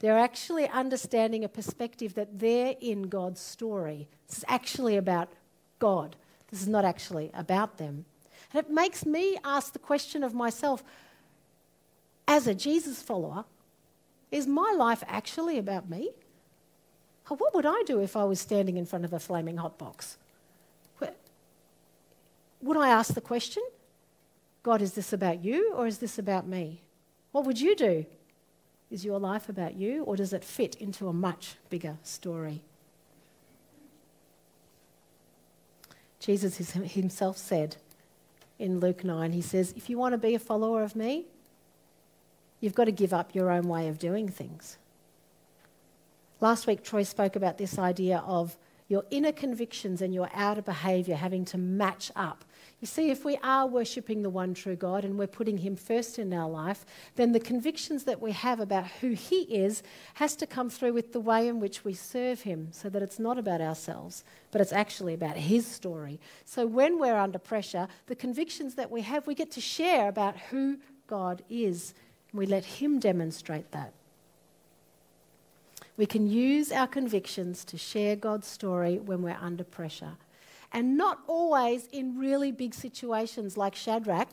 They're 0.00 0.18
actually 0.18 0.68
understanding 0.68 1.44
a 1.44 1.48
perspective 1.48 2.14
that 2.14 2.38
they're 2.38 2.74
in 2.80 3.02
God's 3.02 3.40
story. 3.40 4.08
This 4.28 4.38
is 4.38 4.44
actually 4.48 4.96
about 4.96 5.28
God. 5.78 6.16
This 6.50 6.62
is 6.62 6.68
not 6.68 6.84
actually 6.84 7.30
about 7.34 7.76
them. 7.78 8.06
And 8.52 8.64
it 8.64 8.70
makes 8.70 9.04
me 9.04 9.36
ask 9.44 9.72
the 9.72 9.78
question 9.78 10.24
of 10.24 10.34
myself 10.34 10.82
as 12.30 12.46
a 12.46 12.54
Jesus 12.54 13.02
follower, 13.02 13.44
is 14.30 14.46
my 14.46 14.72
life 14.78 15.02
actually 15.08 15.58
about 15.58 15.90
me? 15.90 16.10
What 17.26 17.54
would 17.56 17.66
I 17.66 17.82
do 17.86 18.00
if 18.00 18.16
I 18.16 18.22
was 18.22 18.40
standing 18.40 18.76
in 18.76 18.86
front 18.86 19.04
of 19.04 19.12
a 19.12 19.18
flaming 19.18 19.56
hot 19.56 19.78
box? 19.78 20.16
Would 22.62 22.76
I 22.76 22.90
ask 22.90 23.14
the 23.14 23.20
question, 23.20 23.62
God, 24.62 24.82
is 24.82 24.92
this 24.92 25.12
about 25.12 25.42
you 25.42 25.72
or 25.74 25.86
is 25.86 25.98
this 25.98 26.18
about 26.18 26.46
me? 26.46 26.82
What 27.32 27.46
would 27.46 27.60
you 27.60 27.74
do? 27.74 28.04
Is 28.90 29.04
your 29.04 29.18
life 29.18 29.48
about 29.48 29.74
you 29.76 30.04
or 30.04 30.14
does 30.14 30.32
it 30.32 30.44
fit 30.44 30.74
into 30.76 31.08
a 31.08 31.12
much 31.12 31.56
bigger 31.70 31.96
story? 32.02 32.60
Jesus 36.20 36.58
himself 36.58 37.38
said 37.38 37.76
in 38.58 38.78
Luke 38.78 39.04
9, 39.04 39.32
he 39.32 39.40
says, 39.40 39.72
If 39.74 39.88
you 39.88 39.96
want 39.96 40.12
to 40.12 40.18
be 40.18 40.34
a 40.34 40.38
follower 40.38 40.82
of 40.82 40.94
me, 40.94 41.24
you've 42.60 42.74
got 42.74 42.84
to 42.84 42.92
give 42.92 43.12
up 43.12 43.34
your 43.34 43.50
own 43.50 43.64
way 43.64 43.88
of 43.88 43.98
doing 43.98 44.28
things. 44.28 44.78
Last 46.40 46.66
week, 46.66 46.82
Troy 46.82 47.02
spoke 47.02 47.36
about 47.36 47.58
this 47.58 47.78
idea 47.78 48.22
of 48.26 48.56
your 48.90 49.04
inner 49.10 49.30
convictions 49.30 50.02
and 50.02 50.12
your 50.12 50.28
outer 50.34 50.62
behaviour 50.62 51.14
having 51.14 51.44
to 51.44 51.56
match 51.56 52.10
up. 52.16 52.44
You 52.80 52.88
see, 52.88 53.10
if 53.10 53.24
we 53.24 53.36
are 53.42 53.66
worshipping 53.66 54.22
the 54.22 54.30
one 54.30 54.52
true 54.52 54.74
God 54.74 55.04
and 55.04 55.16
we're 55.16 55.28
putting 55.28 55.58
Him 55.58 55.76
first 55.76 56.18
in 56.18 56.32
our 56.32 56.50
life, 56.50 56.84
then 57.14 57.30
the 57.30 57.38
convictions 57.38 58.02
that 58.04 58.20
we 58.20 58.32
have 58.32 58.58
about 58.58 58.86
who 59.00 59.10
He 59.10 59.42
is 59.42 59.84
has 60.14 60.34
to 60.36 60.46
come 60.46 60.70
through 60.70 60.94
with 60.94 61.12
the 61.12 61.20
way 61.20 61.46
in 61.46 61.60
which 61.60 61.84
we 61.84 61.94
serve 61.94 62.40
Him 62.40 62.68
so 62.72 62.88
that 62.88 63.02
it's 63.02 63.20
not 63.20 63.38
about 63.38 63.60
ourselves, 63.60 64.24
but 64.50 64.60
it's 64.60 64.72
actually 64.72 65.14
about 65.14 65.36
His 65.36 65.66
story. 65.66 66.18
So 66.44 66.66
when 66.66 66.98
we're 66.98 67.16
under 67.16 67.38
pressure, 67.38 67.86
the 68.06 68.16
convictions 68.16 68.74
that 68.74 68.90
we 68.90 69.02
have, 69.02 69.24
we 69.26 69.36
get 69.36 69.52
to 69.52 69.60
share 69.60 70.08
about 70.08 70.36
who 70.36 70.78
God 71.06 71.42
is. 71.48 71.94
We 72.32 72.46
let 72.46 72.64
Him 72.64 72.98
demonstrate 72.98 73.70
that. 73.72 73.92
We 75.96 76.06
can 76.06 76.28
use 76.28 76.72
our 76.72 76.86
convictions 76.86 77.64
to 77.66 77.76
share 77.76 78.16
God's 78.16 78.46
story 78.46 78.98
when 78.98 79.22
we're 79.22 79.36
under 79.40 79.64
pressure. 79.64 80.12
And 80.72 80.96
not 80.96 81.18
always 81.26 81.88
in 81.88 82.18
really 82.18 82.52
big 82.52 82.74
situations 82.74 83.56
like 83.56 83.74
Shadrach, 83.74 84.28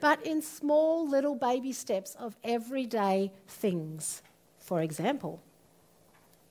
but 0.00 0.24
in 0.24 0.40
small 0.40 1.06
little 1.06 1.34
baby 1.34 1.72
steps 1.72 2.14
of 2.14 2.36
everyday 2.42 3.32
things. 3.48 4.22
For 4.58 4.80
example, 4.80 5.40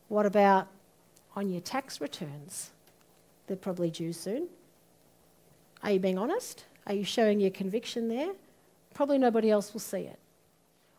what 0.08 0.26
about 0.26 0.68
on 1.36 1.50
your 1.50 1.62
tax 1.62 2.00
returns? 2.00 2.72
They're 3.48 3.58
probably 3.58 3.90
due 3.90 4.14
soon. 4.14 4.50
Are 5.82 5.92
you 5.92 6.00
being 6.00 6.18
honest? 6.18 6.66
Are 6.86 6.94
you 6.94 7.04
showing 7.04 7.40
your 7.40 7.52
conviction 7.52 8.10
there? 8.10 8.34
Probably 8.94 9.18
nobody 9.18 9.50
else 9.50 9.74
will 9.74 9.80
see 9.80 10.02
it. 10.02 10.20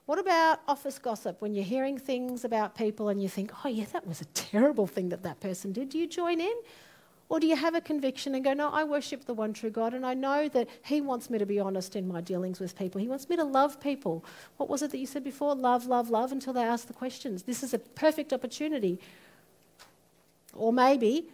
What 0.06 0.18
about 0.18 0.60
office 0.66 0.98
gossip 0.98 1.40
when 1.40 1.54
you're 1.54 1.64
hearing 1.64 1.96
things 1.96 2.44
about 2.44 2.74
people 2.74 3.10
and 3.10 3.22
you 3.22 3.28
think, 3.28 3.52
oh, 3.64 3.68
yeah, 3.68 3.84
that 3.92 4.06
was 4.06 4.20
a 4.20 4.24
terrible 4.26 4.88
thing 4.88 5.10
that 5.10 5.22
that 5.22 5.38
person 5.40 5.72
did? 5.72 5.90
Do 5.90 5.98
you 5.98 6.08
join 6.08 6.40
in? 6.40 6.54
Or 7.28 7.38
do 7.38 7.46
you 7.46 7.54
have 7.54 7.76
a 7.76 7.80
conviction 7.80 8.34
and 8.34 8.42
go, 8.42 8.52
no, 8.52 8.70
I 8.72 8.82
worship 8.82 9.24
the 9.24 9.34
one 9.34 9.52
true 9.52 9.70
God 9.70 9.94
and 9.94 10.04
I 10.04 10.14
know 10.14 10.48
that 10.48 10.68
He 10.82 11.00
wants 11.00 11.30
me 11.30 11.38
to 11.38 11.46
be 11.46 11.60
honest 11.60 11.94
in 11.94 12.08
my 12.08 12.20
dealings 12.20 12.58
with 12.58 12.76
people. 12.76 13.00
He 13.00 13.06
wants 13.06 13.28
me 13.28 13.36
to 13.36 13.44
love 13.44 13.80
people. 13.80 14.24
What 14.56 14.68
was 14.68 14.82
it 14.82 14.90
that 14.90 14.98
you 14.98 15.06
said 15.06 15.22
before? 15.22 15.54
Love, 15.54 15.86
love, 15.86 16.10
love 16.10 16.32
until 16.32 16.52
they 16.52 16.64
ask 16.64 16.88
the 16.88 16.92
questions. 16.92 17.44
This 17.44 17.62
is 17.62 17.72
a 17.72 17.78
perfect 17.78 18.32
opportunity. 18.32 18.98
Or 20.54 20.72
maybe 20.72 21.28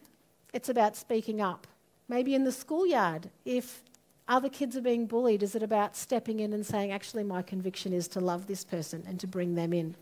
it's 0.53 0.69
about 0.69 0.97
speaking 0.97 1.41
up. 1.41 1.67
Maybe 2.11 2.35
in 2.35 2.45
the 2.45 2.53
schoolyard, 2.53 3.31
if 3.47 3.81
other 4.29 4.49
kids 4.49 4.77
are 4.77 4.83
being 4.83 5.07
bullied? 5.07 5.43
Is 5.43 5.55
it 5.55 5.63
about 5.63 5.97
stepping 5.97 6.41
in 6.41 6.53
and 6.53 6.67
saying, 6.67 6.91
actually, 6.91 7.25
my 7.25 7.43
conviction 7.43 7.93
is 7.93 8.09
to 8.09 8.21
love 8.21 8.47
this 8.47 8.65
person 8.65 9.05
and 9.07 9.21
to 9.21 9.27
bring 9.27 9.55
them 9.55 9.73
in? 9.73 9.95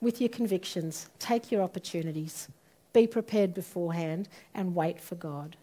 With 0.00 0.20
your 0.20 0.28
convictions, 0.28 1.08
take 1.18 1.50
your 1.50 1.62
opportunities, 1.62 2.48
be 2.92 3.06
prepared 3.06 3.54
beforehand, 3.54 4.28
and 4.54 4.74
wait 4.74 5.00
for 5.00 5.14
God. 5.14 5.56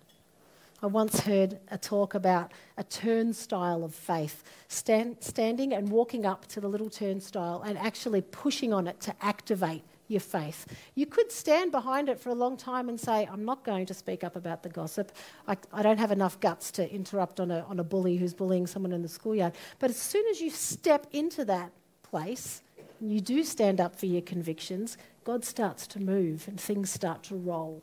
I 0.82 0.88
once 0.88 1.20
heard 1.20 1.60
a 1.70 1.78
talk 1.78 2.16
about 2.16 2.52
a 2.76 2.84
turnstile 2.84 3.84
of 3.84 3.94
faith, 3.94 4.44
stand, 4.68 5.18
standing 5.20 5.74
and 5.74 5.90
walking 5.90 6.26
up 6.26 6.48
to 6.48 6.60
the 6.60 6.68
little 6.68 6.90
turnstile 6.90 7.62
and 7.62 7.78
actually 7.78 8.22
pushing 8.22 8.74
on 8.74 8.88
it 8.88 9.00
to 9.02 9.14
activate 9.22 9.84
your 10.12 10.22
faith. 10.22 10.68
You 10.94 11.06
could 11.06 11.32
stand 11.32 11.72
behind 11.72 12.10
it 12.10 12.20
for 12.20 12.30
a 12.30 12.36
long 12.36 12.58
time 12.58 12.90
and 12.90 13.00
say, 13.00 13.28
I'm 13.32 13.46
not 13.46 13.64
going 13.64 13.86
to 13.88 13.94
speak 13.94 14.24
up 14.24 14.36
about 14.36 14.62
the 14.62 14.70
gossip. 14.70 15.12
I, 15.48 15.58
I 15.74 15.82
don't 15.82 16.00
have 16.00 16.12
enough 16.12 16.40
guts 16.40 16.72
to 16.72 16.94
interrupt 16.94 17.40
on 17.40 17.50
a, 17.50 17.62
on 17.62 17.80
a 17.80 17.84
bully 17.84 18.18
who's 18.18 18.34
bullying 18.34 18.68
someone 18.68 18.92
in 18.92 19.02
the 19.02 19.08
schoolyard. 19.08 19.54
But 19.80 19.90
as 19.90 19.98
soon 19.98 20.26
as 20.28 20.42
you 20.42 20.50
step 20.50 21.08
into 21.12 21.46
that 21.46 21.72
place, 22.04 22.62
and 23.00 23.12
you 23.12 23.20
do 23.20 23.44
stand 23.44 23.82
up 23.82 23.96
for 23.96 24.06
your 24.06 24.22
convictions, 24.22 24.98
God 25.24 25.44
starts 25.44 25.88
to 25.88 26.00
move 26.00 26.48
and 26.48 26.60
things 26.60 26.92
start 26.92 27.24
to 27.24 27.36
roll. 27.36 27.82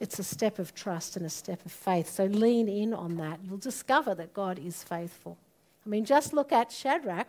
It's 0.00 0.18
a 0.18 0.24
step 0.24 0.58
of 0.58 0.74
trust 0.74 1.16
and 1.16 1.24
a 1.24 1.30
step 1.30 1.64
of 1.64 1.72
faith. 1.72 2.10
So 2.10 2.24
lean 2.24 2.68
in 2.68 2.92
on 2.92 3.16
that. 3.16 3.40
You'll 3.44 3.58
discover 3.58 4.14
that 4.16 4.32
God 4.34 4.58
is 4.58 4.82
faithful. 4.82 5.38
I 5.84 5.88
mean, 5.88 6.04
just 6.04 6.32
look 6.32 6.52
at 6.52 6.72
Shadrach. 6.72 7.28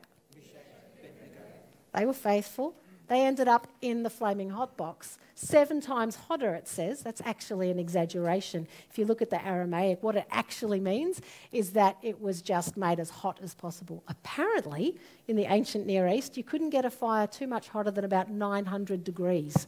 They 1.94 2.06
were 2.06 2.14
faithful. 2.14 2.76
They 3.10 3.26
ended 3.26 3.48
up 3.48 3.68
in 3.82 4.04
the 4.04 4.10
flaming 4.10 4.52
hot 4.52 4.78
box. 4.78 5.18
Seven 5.34 5.82
times 5.82 6.16
hotter, 6.16 6.54
it 6.54 6.68
says. 6.68 7.02
That's 7.02 7.22
actually 7.26 7.72
an 7.72 7.80
exaggeration. 7.80 8.68
If 8.90 9.00
you 9.00 9.06
look 9.06 9.22
at 9.22 9.32
the 9.32 9.44
Aramaic, 9.44 10.04
what 10.04 10.16
it 10.16 10.28
actually 10.30 10.80
means 10.80 11.20
is 11.52 11.72
that 11.72 11.98
it 12.04 12.22
was 12.22 12.44
just 12.44 12.78
made 12.78 13.00
as 13.00 13.10
hot 13.10 13.40
as 13.42 13.56
possible. 13.56 14.04
Apparently, 14.08 14.96
in 15.28 15.36
the 15.36 15.46
ancient 15.46 15.88
Near 15.88 16.08
East, 16.08 16.38
you 16.38 16.44
couldn't 16.44 16.70
get 16.70 16.86
a 16.86 16.92
fire 16.92 17.26
too 17.26 17.48
much 17.48 17.70
hotter 17.70 17.90
than 17.90 18.06
about 18.06 18.30
900 18.30 19.04
degrees. 19.04 19.68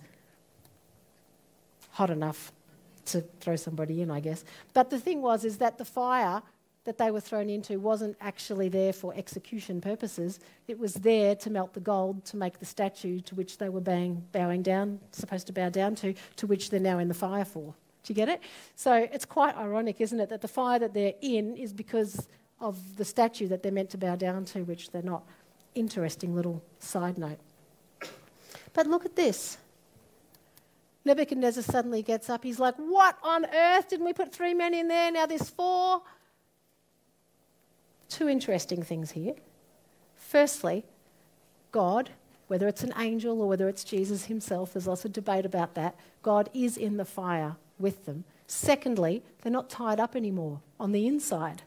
hot 1.93 2.10
enough 2.10 2.54
to 3.06 3.21
throw 3.39 3.56
somebody 3.56 4.01
in, 4.01 4.12
I 4.12 4.19
guess. 4.19 4.45
But 4.73 4.89
the 4.89 4.99
thing 4.99 5.21
was, 5.21 5.43
is 5.43 5.58
that 5.58 5.77
the 5.77 5.86
fire 5.86 6.41
that 6.84 6.98
they 6.98 7.12
were 7.12 7.20
thrown 7.20 7.50
into 7.50 7.80
wasn't 7.80 8.17
actually 8.20 8.67
there 8.67 8.94
for 8.94 9.13
execution 9.15 9.80
purposes. 9.82 10.39
It 10.67 10.80
was 10.80 10.96
there 10.96 11.36
to 11.36 11.50
melt 11.50 11.74
the 11.74 11.80
gold 11.80 12.26
to 12.26 12.38
make 12.38 12.60
the 12.60 12.65
statue 12.65 13.20
to 13.22 13.36
which 13.36 13.60
they 13.60 13.70
were 13.70 13.82
bowing, 13.82 14.26
bowing 14.32 14.63
down, 14.63 15.00
supposed 15.12 15.48
to 15.48 15.54
bow 15.54 15.70
down 15.70 15.96
to, 15.96 16.15
to 16.38 16.48
which 16.48 16.72
they're 16.72 16.80
now 16.80 16.98
in 16.98 17.08
the 17.08 17.13
fire 17.13 17.46
for. 17.46 17.76
Do 18.04 18.12
you 18.12 18.15
get 18.15 18.30
it? 18.30 18.41
So 18.76 18.94
it's 18.94 19.26
quite 19.26 19.56
ironic, 19.56 20.02
isn't 20.02 20.20
it, 20.20 20.30
that 20.30 20.41
the 20.41 20.48
fire 20.48 20.80
that 20.80 20.94
they're 20.94 21.13
in 21.22 21.56
is 21.56 21.72
because 21.72 22.28
of 22.60 22.98
the 22.98 23.06
statue 23.06 23.48
that 23.50 23.62
they're 23.62 23.72
meant 23.72 23.91
to 23.91 23.98
bow 23.98 24.15
down 24.15 24.46
to, 24.46 24.63
which 24.63 24.89
they're 24.89 25.04
not. 25.04 25.24
Interesting 25.76 26.36
little 26.36 26.63
side 26.80 27.17
note. 27.17 27.39
But 28.74 28.88
look 28.88 29.06
at 29.06 29.15
this. 29.15 29.58
Nebuchadnezzar 31.06 31.63
suddenly 31.63 32.02
gets 32.04 32.30
up. 32.30 32.44
He's 32.44 32.60
like, 32.60 32.76
What 32.76 33.17
on 33.24 33.46
earth? 33.46 33.89
Didn't 33.89 34.06
we 34.06 34.13
put 34.13 34.34
three 34.34 34.54
men 34.54 34.74
in 34.74 34.88
there? 34.88 35.12
Now 35.12 35.26
there's 35.26 35.50
four. 35.50 36.02
Two 38.21 38.29
interesting 38.29 38.84
things 38.84 39.10
here. 39.10 39.34
Firstly, 40.15 40.86
God, 41.71 42.12
whether 42.49 42.67
it's 42.67 42.84
an 42.84 42.93
angel 42.95 43.41
or 43.41 43.47
whether 43.47 43.67
it's 43.67 43.84
Jesus 43.84 44.25
himself, 44.25 44.73
there's 44.73 44.86
lots 44.86 45.05
of 45.05 45.12
debate 45.12 45.43
about 45.43 45.73
that. 45.73 45.95
God 46.21 46.47
is 46.53 46.77
in 46.77 46.97
the 46.97 47.03
fire 47.03 47.55
with 47.79 48.05
them. 48.05 48.23
Secondly, 48.45 49.23
they're 49.41 49.51
not 49.51 49.71
tied 49.71 49.99
up 49.99 50.15
anymore 50.15 50.62
on 50.79 50.91
the 50.91 51.07
inside. 51.07 51.63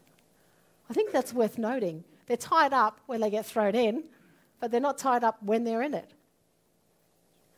I 0.88 0.92
think 0.92 1.10
that's 1.10 1.32
worth 1.32 1.58
noting. 1.58 2.04
They're 2.26 2.36
tied 2.36 2.72
up 2.72 3.00
when 3.06 3.20
they 3.20 3.30
get 3.30 3.46
thrown 3.46 3.74
in, 3.74 4.04
but 4.60 4.70
they're 4.70 4.80
not 4.80 4.96
tied 4.96 5.24
up 5.24 5.42
when 5.42 5.64
they're 5.64 5.82
in 5.82 5.92
it. 5.92 6.12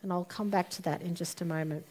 And 0.03 0.11
I'll 0.11 0.25
come 0.25 0.49
back 0.49 0.71
to 0.71 0.83
that 0.85 1.03
in 1.03 1.15
just 1.15 1.43
a 1.43 1.45
moment. 1.45 1.85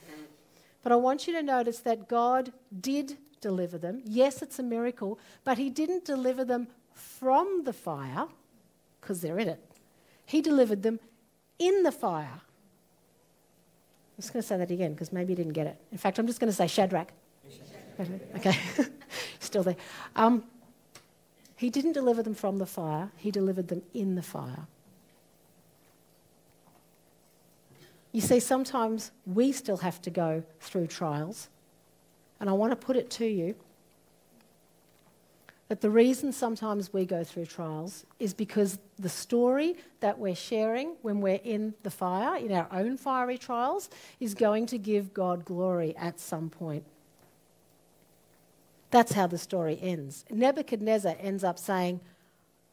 But 0.82 0.92
I 0.92 0.96
want 0.96 1.28
you 1.28 1.34
to 1.34 1.44
notice 1.44 1.78
that 1.82 2.10
God 2.10 2.52
did 2.82 3.18
deliver 3.42 3.78
them. 3.78 4.02
Yes, 4.06 4.42
it's 4.42 4.58
a 4.58 4.64
miracle, 4.64 5.20
but 5.44 5.60
He 5.60 5.70
didn't 5.70 6.04
deliver 6.04 6.44
them 6.44 6.68
from 6.96 7.64
the 7.64 7.74
fire 7.74 8.26
because 9.00 9.22
they're 9.22 9.38
in 9.38 9.48
it. 9.48 9.62
He 10.26 10.42
delivered 10.42 10.82
them 10.82 11.00
in 11.60 11.84
the 11.84 11.92
fire. 11.92 12.42
I'm 14.18 14.22
just 14.22 14.34
going 14.34 14.42
to 14.42 14.48
say 14.48 14.58
that 14.58 14.72
again 14.72 14.94
because 14.94 15.14
maybe 15.14 15.34
you 15.34 15.38
didn't 15.38 15.54
get 15.54 15.68
it. 15.68 15.80
In 15.92 15.98
fact, 15.98 16.18
I'm 16.18 16.26
just 16.26 16.40
going 16.40 16.50
to 16.50 16.56
say 16.56 16.68
Shadrach. 16.68 17.12
Okay, 18.36 18.58
still 19.40 19.64
there. 19.64 19.76
Um, 20.16 20.44
he 21.56 21.70
didn't 21.70 21.94
deliver 21.94 22.24
them 22.24 22.34
from 22.34 22.58
the 22.58 22.66
fire, 22.66 23.12
he 23.18 23.32
delivered 23.32 23.68
them 23.68 23.82
in 23.94 24.16
the 24.16 24.22
fire. 24.22 24.68
You 28.12 28.22
see, 28.22 28.40
sometimes 28.40 29.12
we 29.26 29.52
still 29.52 29.78
have 29.78 30.02
to 30.04 30.10
go 30.10 30.44
through 30.62 30.88
trials. 30.88 31.50
And 32.40 32.50
I 32.50 32.54
want 32.54 32.72
to 32.72 32.76
put 32.76 32.96
it 32.96 33.10
to 33.12 33.26
you 33.26 33.56
that 35.76 35.82
the 35.82 35.90
reason 35.90 36.32
sometimes 36.32 36.94
we 36.94 37.06
go 37.06 37.22
through 37.22 37.46
trials 37.46 38.06
is 38.18 38.34
because 38.34 38.80
the 38.98 39.10
story 39.10 39.76
that 40.00 40.18
we're 40.18 40.34
sharing 40.34 40.96
when 41.02 41.20
we're 41.20 41.42
in 41.44 41.74
the 41.84 41.90
fire, 41.90 42.38
in 42.38 42.54
our 42.54 42.70
own 42.72 42.96
fiery 42.96 43.38
trials, 43.38 43.90
is 44.22 44.34
going 44.34 44.66
to 44.68 44.78
give 44.78 45.14
God 45.14 45.44
glory 45.44 45.94
at 45.98 46.18
some 46.18 46.50
point. 46.50 46.86
That's 48.90 49.12
how 49.12 49.28
the 49.28 49.38
story 49.38 49.78
ends. 49.82 50.24
Nebuchadnezzar 50.32 51.18
ends 51.20 51.44
up 51.44 51.60
saying, 51.60 52.00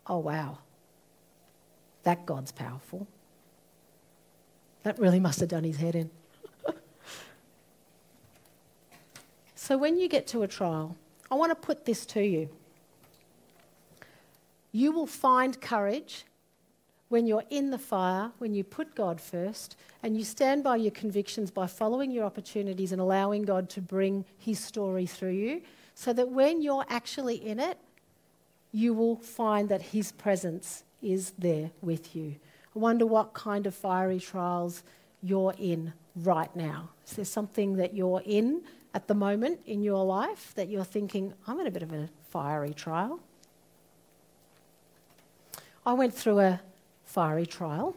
Oh, 0.07 0.19
wow, 0.19 0.59
that 2.05 2.25
God's 2.25 2.53
powerful. 2.53 3.09
That 4.85 4.97
really 5.01 5.19
must 5.19 5.41
have 5.41 5.49
done 5.49 5.65
his 5.65 5.79
head 5.79 5.97
in. 5.97 6.09
so, 9.57 9.77
when 9.77 9.99
you 9.99 10.09
get 10.09 10.29
to 10.29 10.45
a 10.45 10.47
trial, 10.47 10.95
I 11.33 11.35
want 11.35 11.51
to 11.51 11.57
put 11.57 11.85
this 11.85 12.07
to 12.07 12.23
you. 12.23 12.49
You 14.73 14.91
will 14.91 15.07
find 15.07 15.61
courage 15.61 16.25
when 17.11 17.27
you're 17.27 17.45
in 17.51 17.71
the 17.71 17.79
fire, 17.79 18.33
when 18.39 18.55
you 18.55 18.65
put 18.65 18.95
God 18.95 19.21
first, 19.21 19.77
and 20.03 20.17
you 20.17 20.25
stand 20.25 20.65
by 20.65 20.77
your 20.77 20.93
convictions 20.93 21.51
by 21.51 21.67
following 21.67 22.11
your 22.11 22.25
opportunities 22.25 22.91
and 22.91 23.01
allowing 23.01 23.43
God 23.43 23.69
to 23.71 23.83
bring 23.83 24.25
his 24.39 24.59
story 24.59 25.05
through 25.05 25.33
you, 25.33 25.61
so 25.95 26.15
that 26.15 26.31
when 26.31 26.63
you're 26.63 26.87
actually 26.89 27.37
in 27.37 27.61
it, 27.61 27.77
you 28.73 28.95
will 28.95 29.17
find 29.17 29.69
that 29.69 29.83
his 29.83 30.13
presence 30.13 30.85
is 31.03 31.33
there 31.39 31.71
with 31.83 32.17
you. 32.17 32.37
I 32.75 32.79
wonder 32.79 33.05
what 33.05 33.35
kind 33.35 33.67
of 33.67 33.75
fiery 33.75 34.19
trials 34.19 34.83
you're 35.23 35.55
in 35.59 35.93
right 36.17 36.55
now. 36.57 36.89
Is 37.07 37.17
there 37.17 37.27
something 37.27 37.77
that 37.77 37.95
you're 37.95 38.23
in 38.25 38.63
at 38.95 39.07
the 39.07 39.15
moment 39.15 39.61
in 39.67 39.83
your 39.83 40.03
life 40.03 40.53
that 40.55 40.71
you're 40.71 40.83
thinking, 40.83 41.35
I'm 41.47 41.61
in 41.61 41.67
a 41.67 41.71
bit 41.71 41.83
of 41.83 41.93
a 41.93 42.09
fiery 42.31 42.73
trial? 42.73 43.21
I 45.85 45.95
went 45.95 46.15
through 46.15 46.39
a 46.39 46.61
fiery 47.05 47.45
trial, 47.45 47.97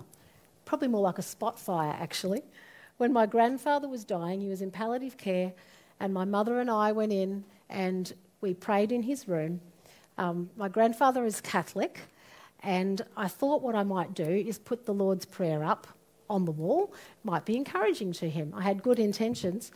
probably 0.66 0.88
more 0.88 1.02
like 1.02 1.20
a 1.20 1.24
spot 1.24 1.60
fire 1.60 1.96
actually. 2.00 2.42
When 2.98 3.14
my 3.14 3.28
grandfather 3.28 3.88
was 3.88 4.04
dying, 4.04 4.42
he 4.42 4.48
was 4.48 4.62
in 4.62 4.72
palliative 4.72 5.18
care, 5.18 5.54
and 6.00 6.12
my 6.12 6.26
mother 6.26 6.60
and 6.60 6.70
I 6.70 6.92
went 6.94 7.14
in 7.14 7.44
and 7.70 8.12
we 8.42 8.56
prayed 8.56 8.92
in 8.92 9.04
his 9.04 9.28
room. 9.28 9.62
Um, 10.18 10.50
my 10.58 10.68
grandfather 10.68 11.26
is 11.26 11.42
Catholic, 11.42 12.00
and 12.64 13.02
I 13.16 13.28
thought 13.28 13.62
what 13.62 13.76
I 13.76 13.84
might 13.84 14.16
do 14.16 14.24
is 14.24 14.58
put 14.58 14.86
the 14.86 14.94
Lord's 14.94 15.26
Prayer 15.26 15.64
up 15.64 15.86
on 16.28 16.46
the 16.46 16.52
wall. 16.52 16.92
Might 17.24 17.46
be 17.46 17.56
encouraging 17.56 18.14
to 18.14 18.30
him. 18.30 18.52
I 18.56 18.64
had 18.64 18.82
good 18.82 18.98
intentions, 18.98 19.72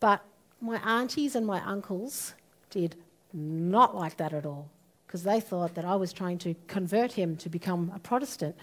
but 0.00 0.24
my 0.62 0.76
aunties 0.78 1.36
and 1.36 1.46
my 1.46 1.62
uncles 1.66 2.32
did 2.70 2.96
not 3.34 3.94
like 3.94 4.16
that 4.16 4.32
at 4.32 4.46
all 4.46 4.70
because 5.06 5.22
they 5.22 5.40
thought 5.40 5.74
that 5.74 5.84
I 5.84 5.96
was 5.96 6.12
trying 6.12 6.38
to 6.38 6.54
convert 6.66 7.12
him 7.12 7.36
to 7.38 7.48
become 7.48 7.92
a 7.94 7.98
Protestant. 7.98 8.56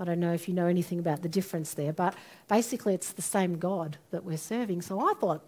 I 0.00 0.04
don't 0.04 0.20
know 0.20 0.32
if 0.32 0.48
you 0.48 0.54
know 0.54 0.66
anything 0.66 0.98
about 0.98 1.22
the 1.22 1.28
difference 1.28 1.74
there, 1.74 1.92
but 1.92 2.14
basically 2.48 2.94
it's 2.94 3.12
the 3.12 3.22
same 3.22 3.58
God 3.58 3.98
that 4.10 4.24
we're 4.24 4.36
serving. 4.36 4.82
So 4.82 5.00
I 5.00 5.14
thought, 5.14 5.44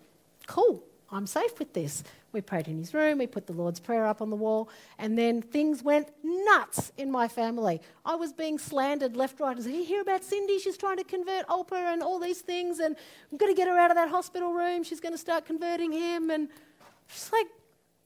cool, 0.46 0.82
I'm 1.12 1.26
safe 1.26 1.58
with 1.58 1.72
this. 1.72 2.02
We 2.32 2.40
prayed 2.40 2.68
in 2.68 2.78
his 2.78 2.94
room, 2.94 3.18
we 3.18 3.26
put 3.26 3.46
the 3.46 3.52
Lord's 3.52 3.80
Prayer 3.80 4.06
up 4.06 4.22
on 4.22 4.30
the 4.30 4.36
wall, 4.36 4.68
and 4.98 5.18
then 5.18 5.42
things 5.42 5.82
went 5.82 6.08
nuts 6.22 6.92
in 6.96 7.10
my 7.10 7.26
family. 7.26 7.80
I 8.04 8.14
was 8.14 8.32
being 8.32 8.58
slandered 8.58 9.16
left, 9.16 9.40
right, 9.40 9.56
and 9.56 9.64
said, 9.64 9.74
You 9.74 9.84
hear 9.84 10.00
about 10.00 10.22
Cindy? 10.22 10.60
She's 10.60 10.76
trying 10.76 10.98
to 10.98 11.04
convert 11.04 11.46
Olper 11.48 11.92
and 11.92 12.02
all 12.02 12.20
these 12.20 12.40
things, 12.40 12.78
and 12.78 12.94
I'm 13.30 13.38
going 13.38 13.52
to 13.52 13.56
get 13.56 13.66
her 13.66 13.76
out 13.76 13.90
of 13.90 13.96
that 13.96 14.10
hospital 14.10 14.52
room. 14.52 14.84
She's 14.84 15.00
going 15.00 15.14
to 15.14 15.18
start 15.18 15.44
converting 15.44 15.90
him. 15.90 16.30
And 16.30 16.48
she's 17.08 17.32
like, 17.32 17.46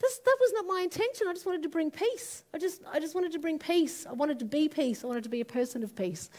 this, 0.04 0.18
that 0.18 0.36
was 0.38 0.52
not 0.52 0.66
my 0.66 0.82
intention. 0.82 1.26
I 1.28 1.32
just 1.32 1.46
wanted 1.46 1.62
to 1.62 1.68
bring 1.68 1.90
peace. 1.90 2.44
I 2.52 2.58
just, 2.58 2.82
I 2.92 3.00
just 3.00 3.14
wanted 3.14 3.32
to 3.32 3.38
bring 3.38 3.58
peace. 3.58 4.06
I 4.06 4.12
wanted 4.12 4.38
to 4.40 4.44
be 4.44 4.68
peace. 4.68 5.02
I 5.02 5.06
wanted 5.06 5.24
to 5.24 5.30
be 5.30 5.40
a 5.40 5.46
person 5.46 5.82
of 5.82 5.96
peace. 5.96 6.30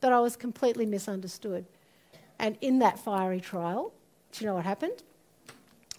But 0.00 0.12
I 0.12 0.20
was 0.20 0.34
completely 0.34 0.86
misunderstood. 0.86 1.66
And 2.38 2.56
in 2.60 2.78
that 2.80 2.98
fiery 2.98 3.40
trial, 3.40 3.92
do 4.32 4.42
you 4.44 4.48
know 4.48 4.54
what 4.54 4.64
happened? 4.64 5.02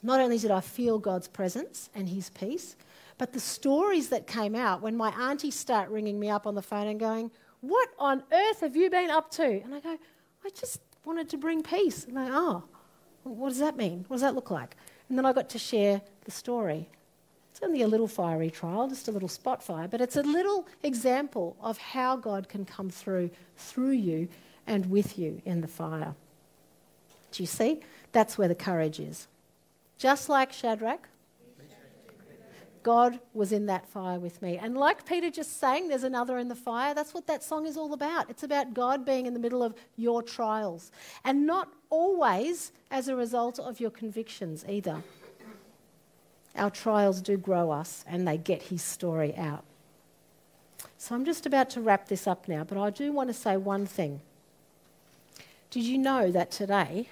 Not 0.01 0.19
only 0.19 0.37
did 0.39 0.51
I 0.51 0.59
feel 0.59 0.97
God's 0.97 1.27
presence 1.27 1.89
and 1.95 2.09
His 2.09 2.29
peace, 2.31 2.75
but 3.17 3.31
the 3.31 3.39
stories 3.39 4.09
that 4.09 4.27
came 4.27 4.55
out 4.55 4.81
when 4.81 4.97
my 4.97 5.09
aunties 5.11 5.55
start 5.55 5.89
ringing 5.89 6.19
me 6.19 6.29
up 6.29 6.47
on 6.47 6.55
the 6.55 6.61
phone 6.61 6.87
and 6.87 6.99
going, 6.99 7.31
What 7.61 7.89
on 7.99 8.23
earth 8.31 8.61
have 8.61 8.75
you 8.75 8.89
been 8.89 9.11
up 9.11 9.29
to? 9.31 9.45
And 9.45 9.73
I 9.73 9.79
go, 9.79 9.97
I 10.43 10.49
just 10.49 10.81
wanted 11.05 11.29
to 11.29 11.37
bring 11.37 11.61
peace. 11.61 12.05
And 12.05 12.17
they, 12.17 12.27
Oh, 12.29 12.63
what 13.23 13.49
does 13.49 13.59
that 13.59 13.77
mean? 13.77 14.03
What 14.07 14.15
does 14.15 14.21
that 14.21 14.35
look 14.35 14.51
like? 14.51 14.75
And 15.07 15.17
then 15.17 15.25
I 15.25 15.31
got 15.31 15.47
to 15.49 15.59
share 15.59 16.01
the 16.25 16.31
story. 16.31 16.89
It's 17.53 17.61
only 17.61 17.83
a 17.83 17.87
little 17.87 18.07
fiery 18.07 18.49
trial, 18.49 18.87
just 18.87 19.07
a 19.07 19.11
little 19.11 19.29
spot 19.29 19.61
fire, 19.61 19.87
but 19.87 20.01
it's 20.01 20.15
a 20.15 20.23
little 20.23 20.67
example 20.81 21.55
of 21.61 21.77
how 21.77 22.15
God 22.15 22.49
can 22.49 22.65
come 22.65 22.89
through 22.89 23.29
through 23.55 23.91
you 23.91 24.27
and 24.65 24.89
with 24.89 25.19
you 25.19 25.39
in 25.45 25.61
the 25.61 25.67
fire. 25.67 26.15
Do 27.31 27.43
you 27.43 27.45
see? 27.45 27.81
That's 28.11 28.39
where 28.39 28.47
the 28.47 28.55
courage 28.55 28.99
is. 28.99 29.27
Just 29.99 30.29
like 30.29 30.51
Shadrach, 30.51 31.07
God 32.81 33.19
was 33.35 33.51
in 33.51 33.67
that 33.67 33.87
fire 33.87 34.19
with 34.19 34.41
me. 34.41 34.57
And 34.57 34.75
like 34.75 35.05
Peter 35.05 35.29
just 35.29 35.59
sang, 35.59 35.89
there's 35.89 36.03
another 36.03 36.39
in 36.39 36.47
the 36.47 36.55
fire. 36.55 36.95
That's 36.95 37.13
what 37.13 37.27
that 37.27 37.43
song 37.43 37.67
is 37.67 37.77
all 37.77 37.93
about. 37.93 38.31
It's 38.31 38.41
about 38.41 38.73
God 38.73 39.05
being 39.05 39.27
in 39.27 39.35
the 39.35 39.39
middle 39.39 39.61
of 39.61 39.75
your 39.95 40.23
trials. 40.23 40.91
And 41.23 41.45
not 41.45 41.71
always 41.91 42.71
as 42.89 43.09
a 43.09 43.15
result 43.15 43.59
of 43.59 43.79
your 43.79 43.91
convictions 43.91 44.65
either. 44.67 45.03
Our 46.55 46.69
trials 46.69 47.21
do 47.21 47.37
grow 47.37 47.71
us 47.71 48.05
and 48.07 48.27
they 48.27 48.37
get 48.37 48.63
his 48.63 48.81
story 48.81 49.35
out. 49.35 49.63
So 50.97 51.15
I'm 51.15 51.25
just 51.25 51.45
about 51.45 51.69
to 51.71 51.81
wrap 51.81 52.07
this 52.07 52.27
up 52.27 52.47
now, 52.47 52.63
but 52.63 52.77
I 52.77 52.89
do 52.89 53.11
want 53.11 53.29
to 53.29 53.33
say 53.33 53.57
one 53.57 53.85
thing. 53.85 54.21
Did 55.69 55.83
you 55.83 55.97
know 55.97 56.31
that 56.31 56.51
today, 56.51 57.09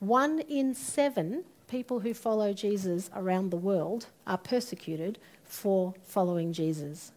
one 0.00 0.40
in 0.40 0.74
seven 0.74 1.44
people 1.70 2.00
who 2.00 2.12
follow 2.12 2.52
Jesus 2.52 3.08
around 3.14 3.50
the 3.50 3.56
world 3.56 4.06
are 4.26 4.36
persecuted 4.36 5.18
for 5.44 5.94
following 6.02 6.52
Jesus. 6.52 7.12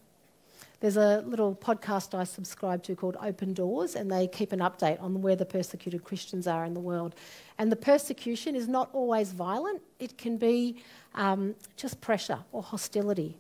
There's 0.84 0.98
a 0.98 1.24
little 1.26 1.56
podcast 1.56 2.13
I 2.13 2.26
subscribe 2.26 2.84
to 2.84 2.93
called 2.93 3.15
Open 3.22 3.54
Doors, 3.54 3.96
and 3.96 4.12
they 4.12 4.28
keep 4.28 4.52
an 4.52 4.60
update 4.60 5.02
on 5.02 5.22
where 5.22 5.38
the 5.38 5.46
persecuted 5.46 6.04
Christians 6.04 6.46
are 6.46 6.65
in 6.65 6.74
the 6.74 6.82
world. 6.82 7.15
And 7.58 7.72
the 7.72 7.78
persecution 7.78 8.54
is 8.54 8.67
not 8.67 8.89
always 8.91 9.32
violent, 9.32 9.82
it 9.98 10.17
can 10.17 10.36
be 10.36 10.84
um, 11.15 11.56
just 11.78 12.02
pressure 12.02 12.39
or 12.52 12.62
hostility. 12.62 13.38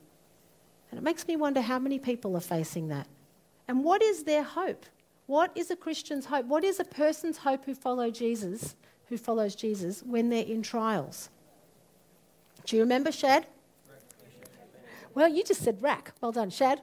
And 0.89 0.97
it 0.97 1.03
makes 1.03 1.27
me 1.27 1.35
wonder 1.35 1.59
how 1.59 1.79
many 1.79 1.99
people 1.99 2.33
are 2.37 2.39
facing 2.39 2.87
that. 2.87 3.07
And 3.67 3.83
what 3.83 4.01
is 4.01 4.23
their 4.23 4.43
hope? 4.43 4.85
What 5.25 5.51
is 5.53 5.69
a 5.69 5.75
Christian's 5.75 6.27
hope? 6.27 6.45
What 6.45 6.63
is 6.63 6.79
a 6.79 6.85
person's 6.85 7.39
hope 7.39 7.65
who 7.65 7.75
follow 7.75 8.09
Jesus, 8.09 8.73
who 9.09 9.17
follows 9.17 9.53
Jesus 9.53 10.01
when 10.01 10.29
they're 10.29 10.45
in 10.45 10.61
trials? 10.61 11.29
Do 12.65 12.77
you 12.77 12.83
remember 12.83 13.11
Shad? 13.11 13.47
Well, 15.13 15.27
you 15.27 15.43
just 15.43 15.61
said 15.61 15.81
rack. 15.81 16.13
Well 16.21 16.31
done, 16.31 16.49
Shad. 16.49 16.79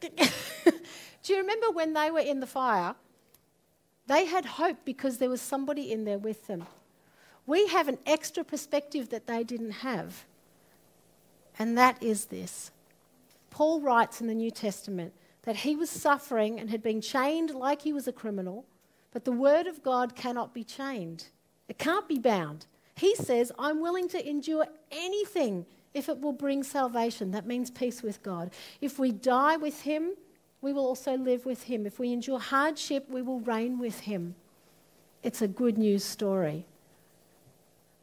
Do 0.00 1.32
you 1.32 1.38
remember 1.38 1.70
when 1.70 1.92
they 1.92 2.10
were 2.10 2.20
in 2.20 2.40
the 2.40 2.46
fire? 2.46 2.94
They 4.06 4.26
had 4.26 4.44
hope 4.44 4.78
because 4.84 5.18
there 5.18 5.30
was 5.30 5.40
somebody 5.40 5.92
in 5.92 6.04
there 6.04 6.18
with 6.18 6.46
them. 6.46 6.66
We 7.46 7.66
have 7.68 7.88
an 7.88 7.98
extra 8.06 8.44
perspective 8.44 9.08
that 9.10 9.26
they 9.26 9.44
didn't 9.44 9.82
have, 9.82 10.24
and 11.58 11.76
that 11.78 12.02
is 12.02 12.26
this. 12.26 12.70
Paul 13.50 13.80
writes 13.80 14.20
in 14.20 14.26
the 14.26 14.34
New 14.34 14.50
Testament 14.50 15.12
that 15.42 15.56
he 15.56 15.76
was 15.76 15.88
suffering 15.88 16.60
and 16.60 16.70
had 16.70 16.82
been 16.82 17.00
chained 17.00 17.50
like 17.50 17.82
he 17.82 17.92
was 17.92 18.08
a 18.08 18.12
criminal, 18.12 18.64
but 19.12 19.24
the 19.24 19.32
word 19.32 19.66
of 19.66 19.82
God 19.82 20.14
cannot 20.14 20.52
be 20.52 20.64
chained, 20.64 21.26
it 21.68 21.78
can't 21.78 22.08
be 22.08 22.18
bound. 22.18 22.66
He 22.96 23.14
says, 23.14 23.52
I'm 23.58 23.80
willing 23.80 24.08
to 24.08 24.28
endure 24.28 24.66
anything 24.90 25.66
if 25.96 26.10
it 26.10 26.20
will 26.20 26.32
bring 26.32 26.62
salvation. 26.62 27.30
That 27.30 27.46
means 27.46 27.70
peace 27.70 28.02
with 28.02 28.22
God. 28.22 28.50
If 28.82 28.98
we 28.98 29.12
die 29.12 29.56
with 29.56 29.80
Him, 29.80 30.12
we 30.60 30.74
will 30.74 30.84
also 30.84 31.16
live 31.16 31.46
with 31.46 31.62
Him. 31.64 31.86
If 31.86 31.98
we 31.98 32.12
endure 32.12 32.38
hardship, 32.38 33.08
we 33.08 33.22
will 33.22 33.40
reign 33.40 33.78
with 33.78 34.00
Him. 34.00 34.34
It's 35.22 35.40
a 35.40 35.48
good 35.48 35.78
news 35.78 36.04
story. 36.04 36.66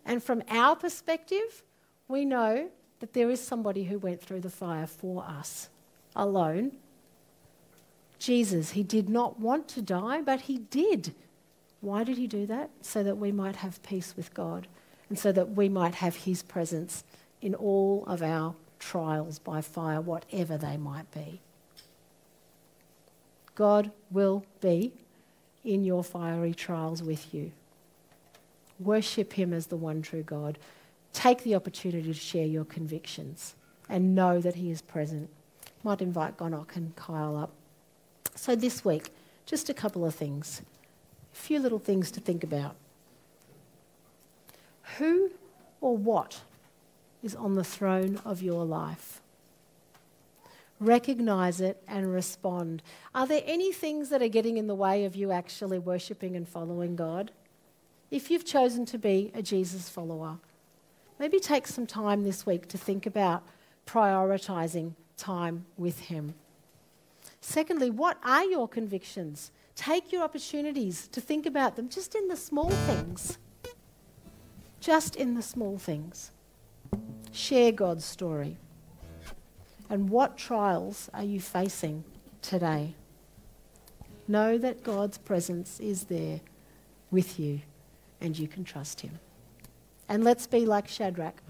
And 0.06 0.24
from 0.24 0.42
our 0.50 0.76
perspective, 0.76 1.64
we 2.08 2.26
know 2.26 2.70
that 3.00 3.14
there 3.14 3.30
is 3.30 3.40
somebody 3.40 3.84
who 3.84 4.00
went 4.00 4.22
through 4.22 4.42
the 4.42 4.50
fire 4.50 4.88
for 4.88 5.24
us 5.24 5.70
alone. 6.16 6.72
Jesus, 8.18 8.72
he 8.72 8.82
did 8.82 9.08
not 9.08 9.40
want 9.40 9.68
to 9.68 9.84
die, 9.84 10.22
but 10.22 10.42
he 10.42 10.58
did. 10.58 11.14
Why 11.82 12.04
did 12.04 12.18
he 12.18 12.26
do 12.26 12.48
that? 12.48 12.72
So 12.82 13.04
that 13.04 13.18
we 13.18 13.32
might 13.32 13.58
have 13.58 13.84
peace 13.84 14.16
with 14.18 14.34
God 14.34 14.68
and 15.10 15.20
so 15.20 15.32
that 15.32 15.52
we 15.52 15.70
might 15.70 15.96
have 15.96 16.16
his 16.16 16.42
presence 16.42 17.04
in 17.44 17.54
all 17.54 18.06
of 18.08 18.24
our 18.24 18.56
trials 18.80 19.38
by 19.38 19.60
fire, 19.60 20.00
whatever 20.00 20.58
they 20.58 20.78
might 20.78 21.12
be. 21.12 21.42
God 23.54 23.92
will 24.10 24.46
be 24.62 24.94
in 25.64 25.84
your 25.84 26.04
fiery 26.04 26.54
trials 26.54 27.04
with 27.04 27.34
you. 27.34 27.52
Worship 28.80 29.34
Him 29.34 29.54
as 29.54 29.68
the 29.68 29.76
one 29.76 30.02
true 30.02 30.24
God. 30.24 30.58
Take 31.12 31.44
the 31.44 31.54
opportunity 31.54 32.08
to 32.08 32.14
share 32.14 32.46
your 32.46 32.66
convictions 32.66 33.56
and 33.90 34.16
know 34.16 34.40
that 34.40 34.56
He 34.56 34.72
is 34.72 34.82
present. 34.82 35.30
Might 35.84 36.02
invite 36.02 36.38
Gonok 36.38 36.78
and 36.78 36.96
Kyle 36.96 37.36
up. 37.36 37.52
So, 38.36 38.56
this 38.56 38.84
week, 38.86 39.12
just 39.46 39.70
a 39.70 39.74
couple 39.74 40.06
of 40.06 40.16
things, 40.16 40.62
a 41.34 41.36
few 41.36 41.60
little 41.60 41.78
things 41.78 42.10
to 42.12 42.22
think 42.22 42.44
about. 42.44 42.76
Who 44.98 45.32
or 45.82 45.96
what 45.98 46.42
is 47.24 47.36
on 47.36 47.56
the 47.56 47.64
throne 47.64 48.20
of 48.26 48.42
your 48.42 48.66
life. 48.66 49.22
Recognize 50.80 51.62
it 51.62 51.82
and 51.88 52.14
respond. 52.14 52.84
Are 53.16 53.26
there 53.26 53.42
any 53.46 53.72
things 53.72 54.10
that 54.10 54.22
are 54.22 54.28
getting 54.28 54.58
in 54.58 54.68
the 54.68 54.76
way 54.76 55.06
of 55.06 55.16
you 55.16 55.32
actually 55.32 55.80
worshipping 55.80 56.36
and 56.36 56.48
following 56.48 56.98
God? 56.98 57.32
If 58.12 58.30
you've 58.30 58.46
chosen 58.46 58.86
to 58.88 58.98
be 58.98 59.32
a 59.34 59.42
Jesus 59.42 59.88
follower, 59.88 60.38
maybe 61.20 61.40
take 61.40 61.68
some 61.68 61.88
time 61.88 62.24
this 62.24 62.46
week 62.46 62.68
to 62.68 62.78
think 62.78 63.06
about 63.06 63.44
prioritizing 63.88 64.94
time 65.16 65.66
with 65.78 66.00
Him. 66.00 66.34
Secondly, 67.40 67.90
what 67.90 68.18
are 68.24 68.44
your 68.44 68.68
convictions? 68.68 69.52
Take 69.76 70.12
your 70.12 70.24
opportunities 70.24 71.08
to 71.08 71.22
think 71.22 71.46
about 71.46 71.78
them 71.78 71.88
just 71.88 72.14
in 72.14 72.28
the 72.28 72.36
small 72.36 72.70
things. 72.70 73.38
Just 74.82 75.16
in 75.16 75.36
the 75.36 75.42
small 75.42 75.78
things. 75.78 76.33
Share 77.34 77.72
God's 77.72 78.06
story. 78.06 78.58
And 79.90 80.10
what 80.10 80.38
trials 80.38 81.10
are 81.14 81.24
you 81.24 81.40
facing 81.40 82.04
today? 82.42 82.94
Know 84.28 84.58
that 84.60 84.84
God's 84.84 85.18
presence 85.18 85.80
is 85.80 86.06
there 86.06 86.42
with 87.12 87.40
you 87.40 87.62
and 88.22 88.38
you 88.38 88.48
can 88.48 88.64
trust 88.64 89.02
Him. 89.02 89.20
And 90.08 90.24
let's 90.24 90.46
be 90.46 90.66
like 90.66 90.88
Shadrach 90.88 91.42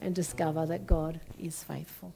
and 0.00 0.14
discover 0.14 0.66
that 0.66 0.86
God 0.86 1.20
is 1.38 1.62
faithful. 1.62 2.14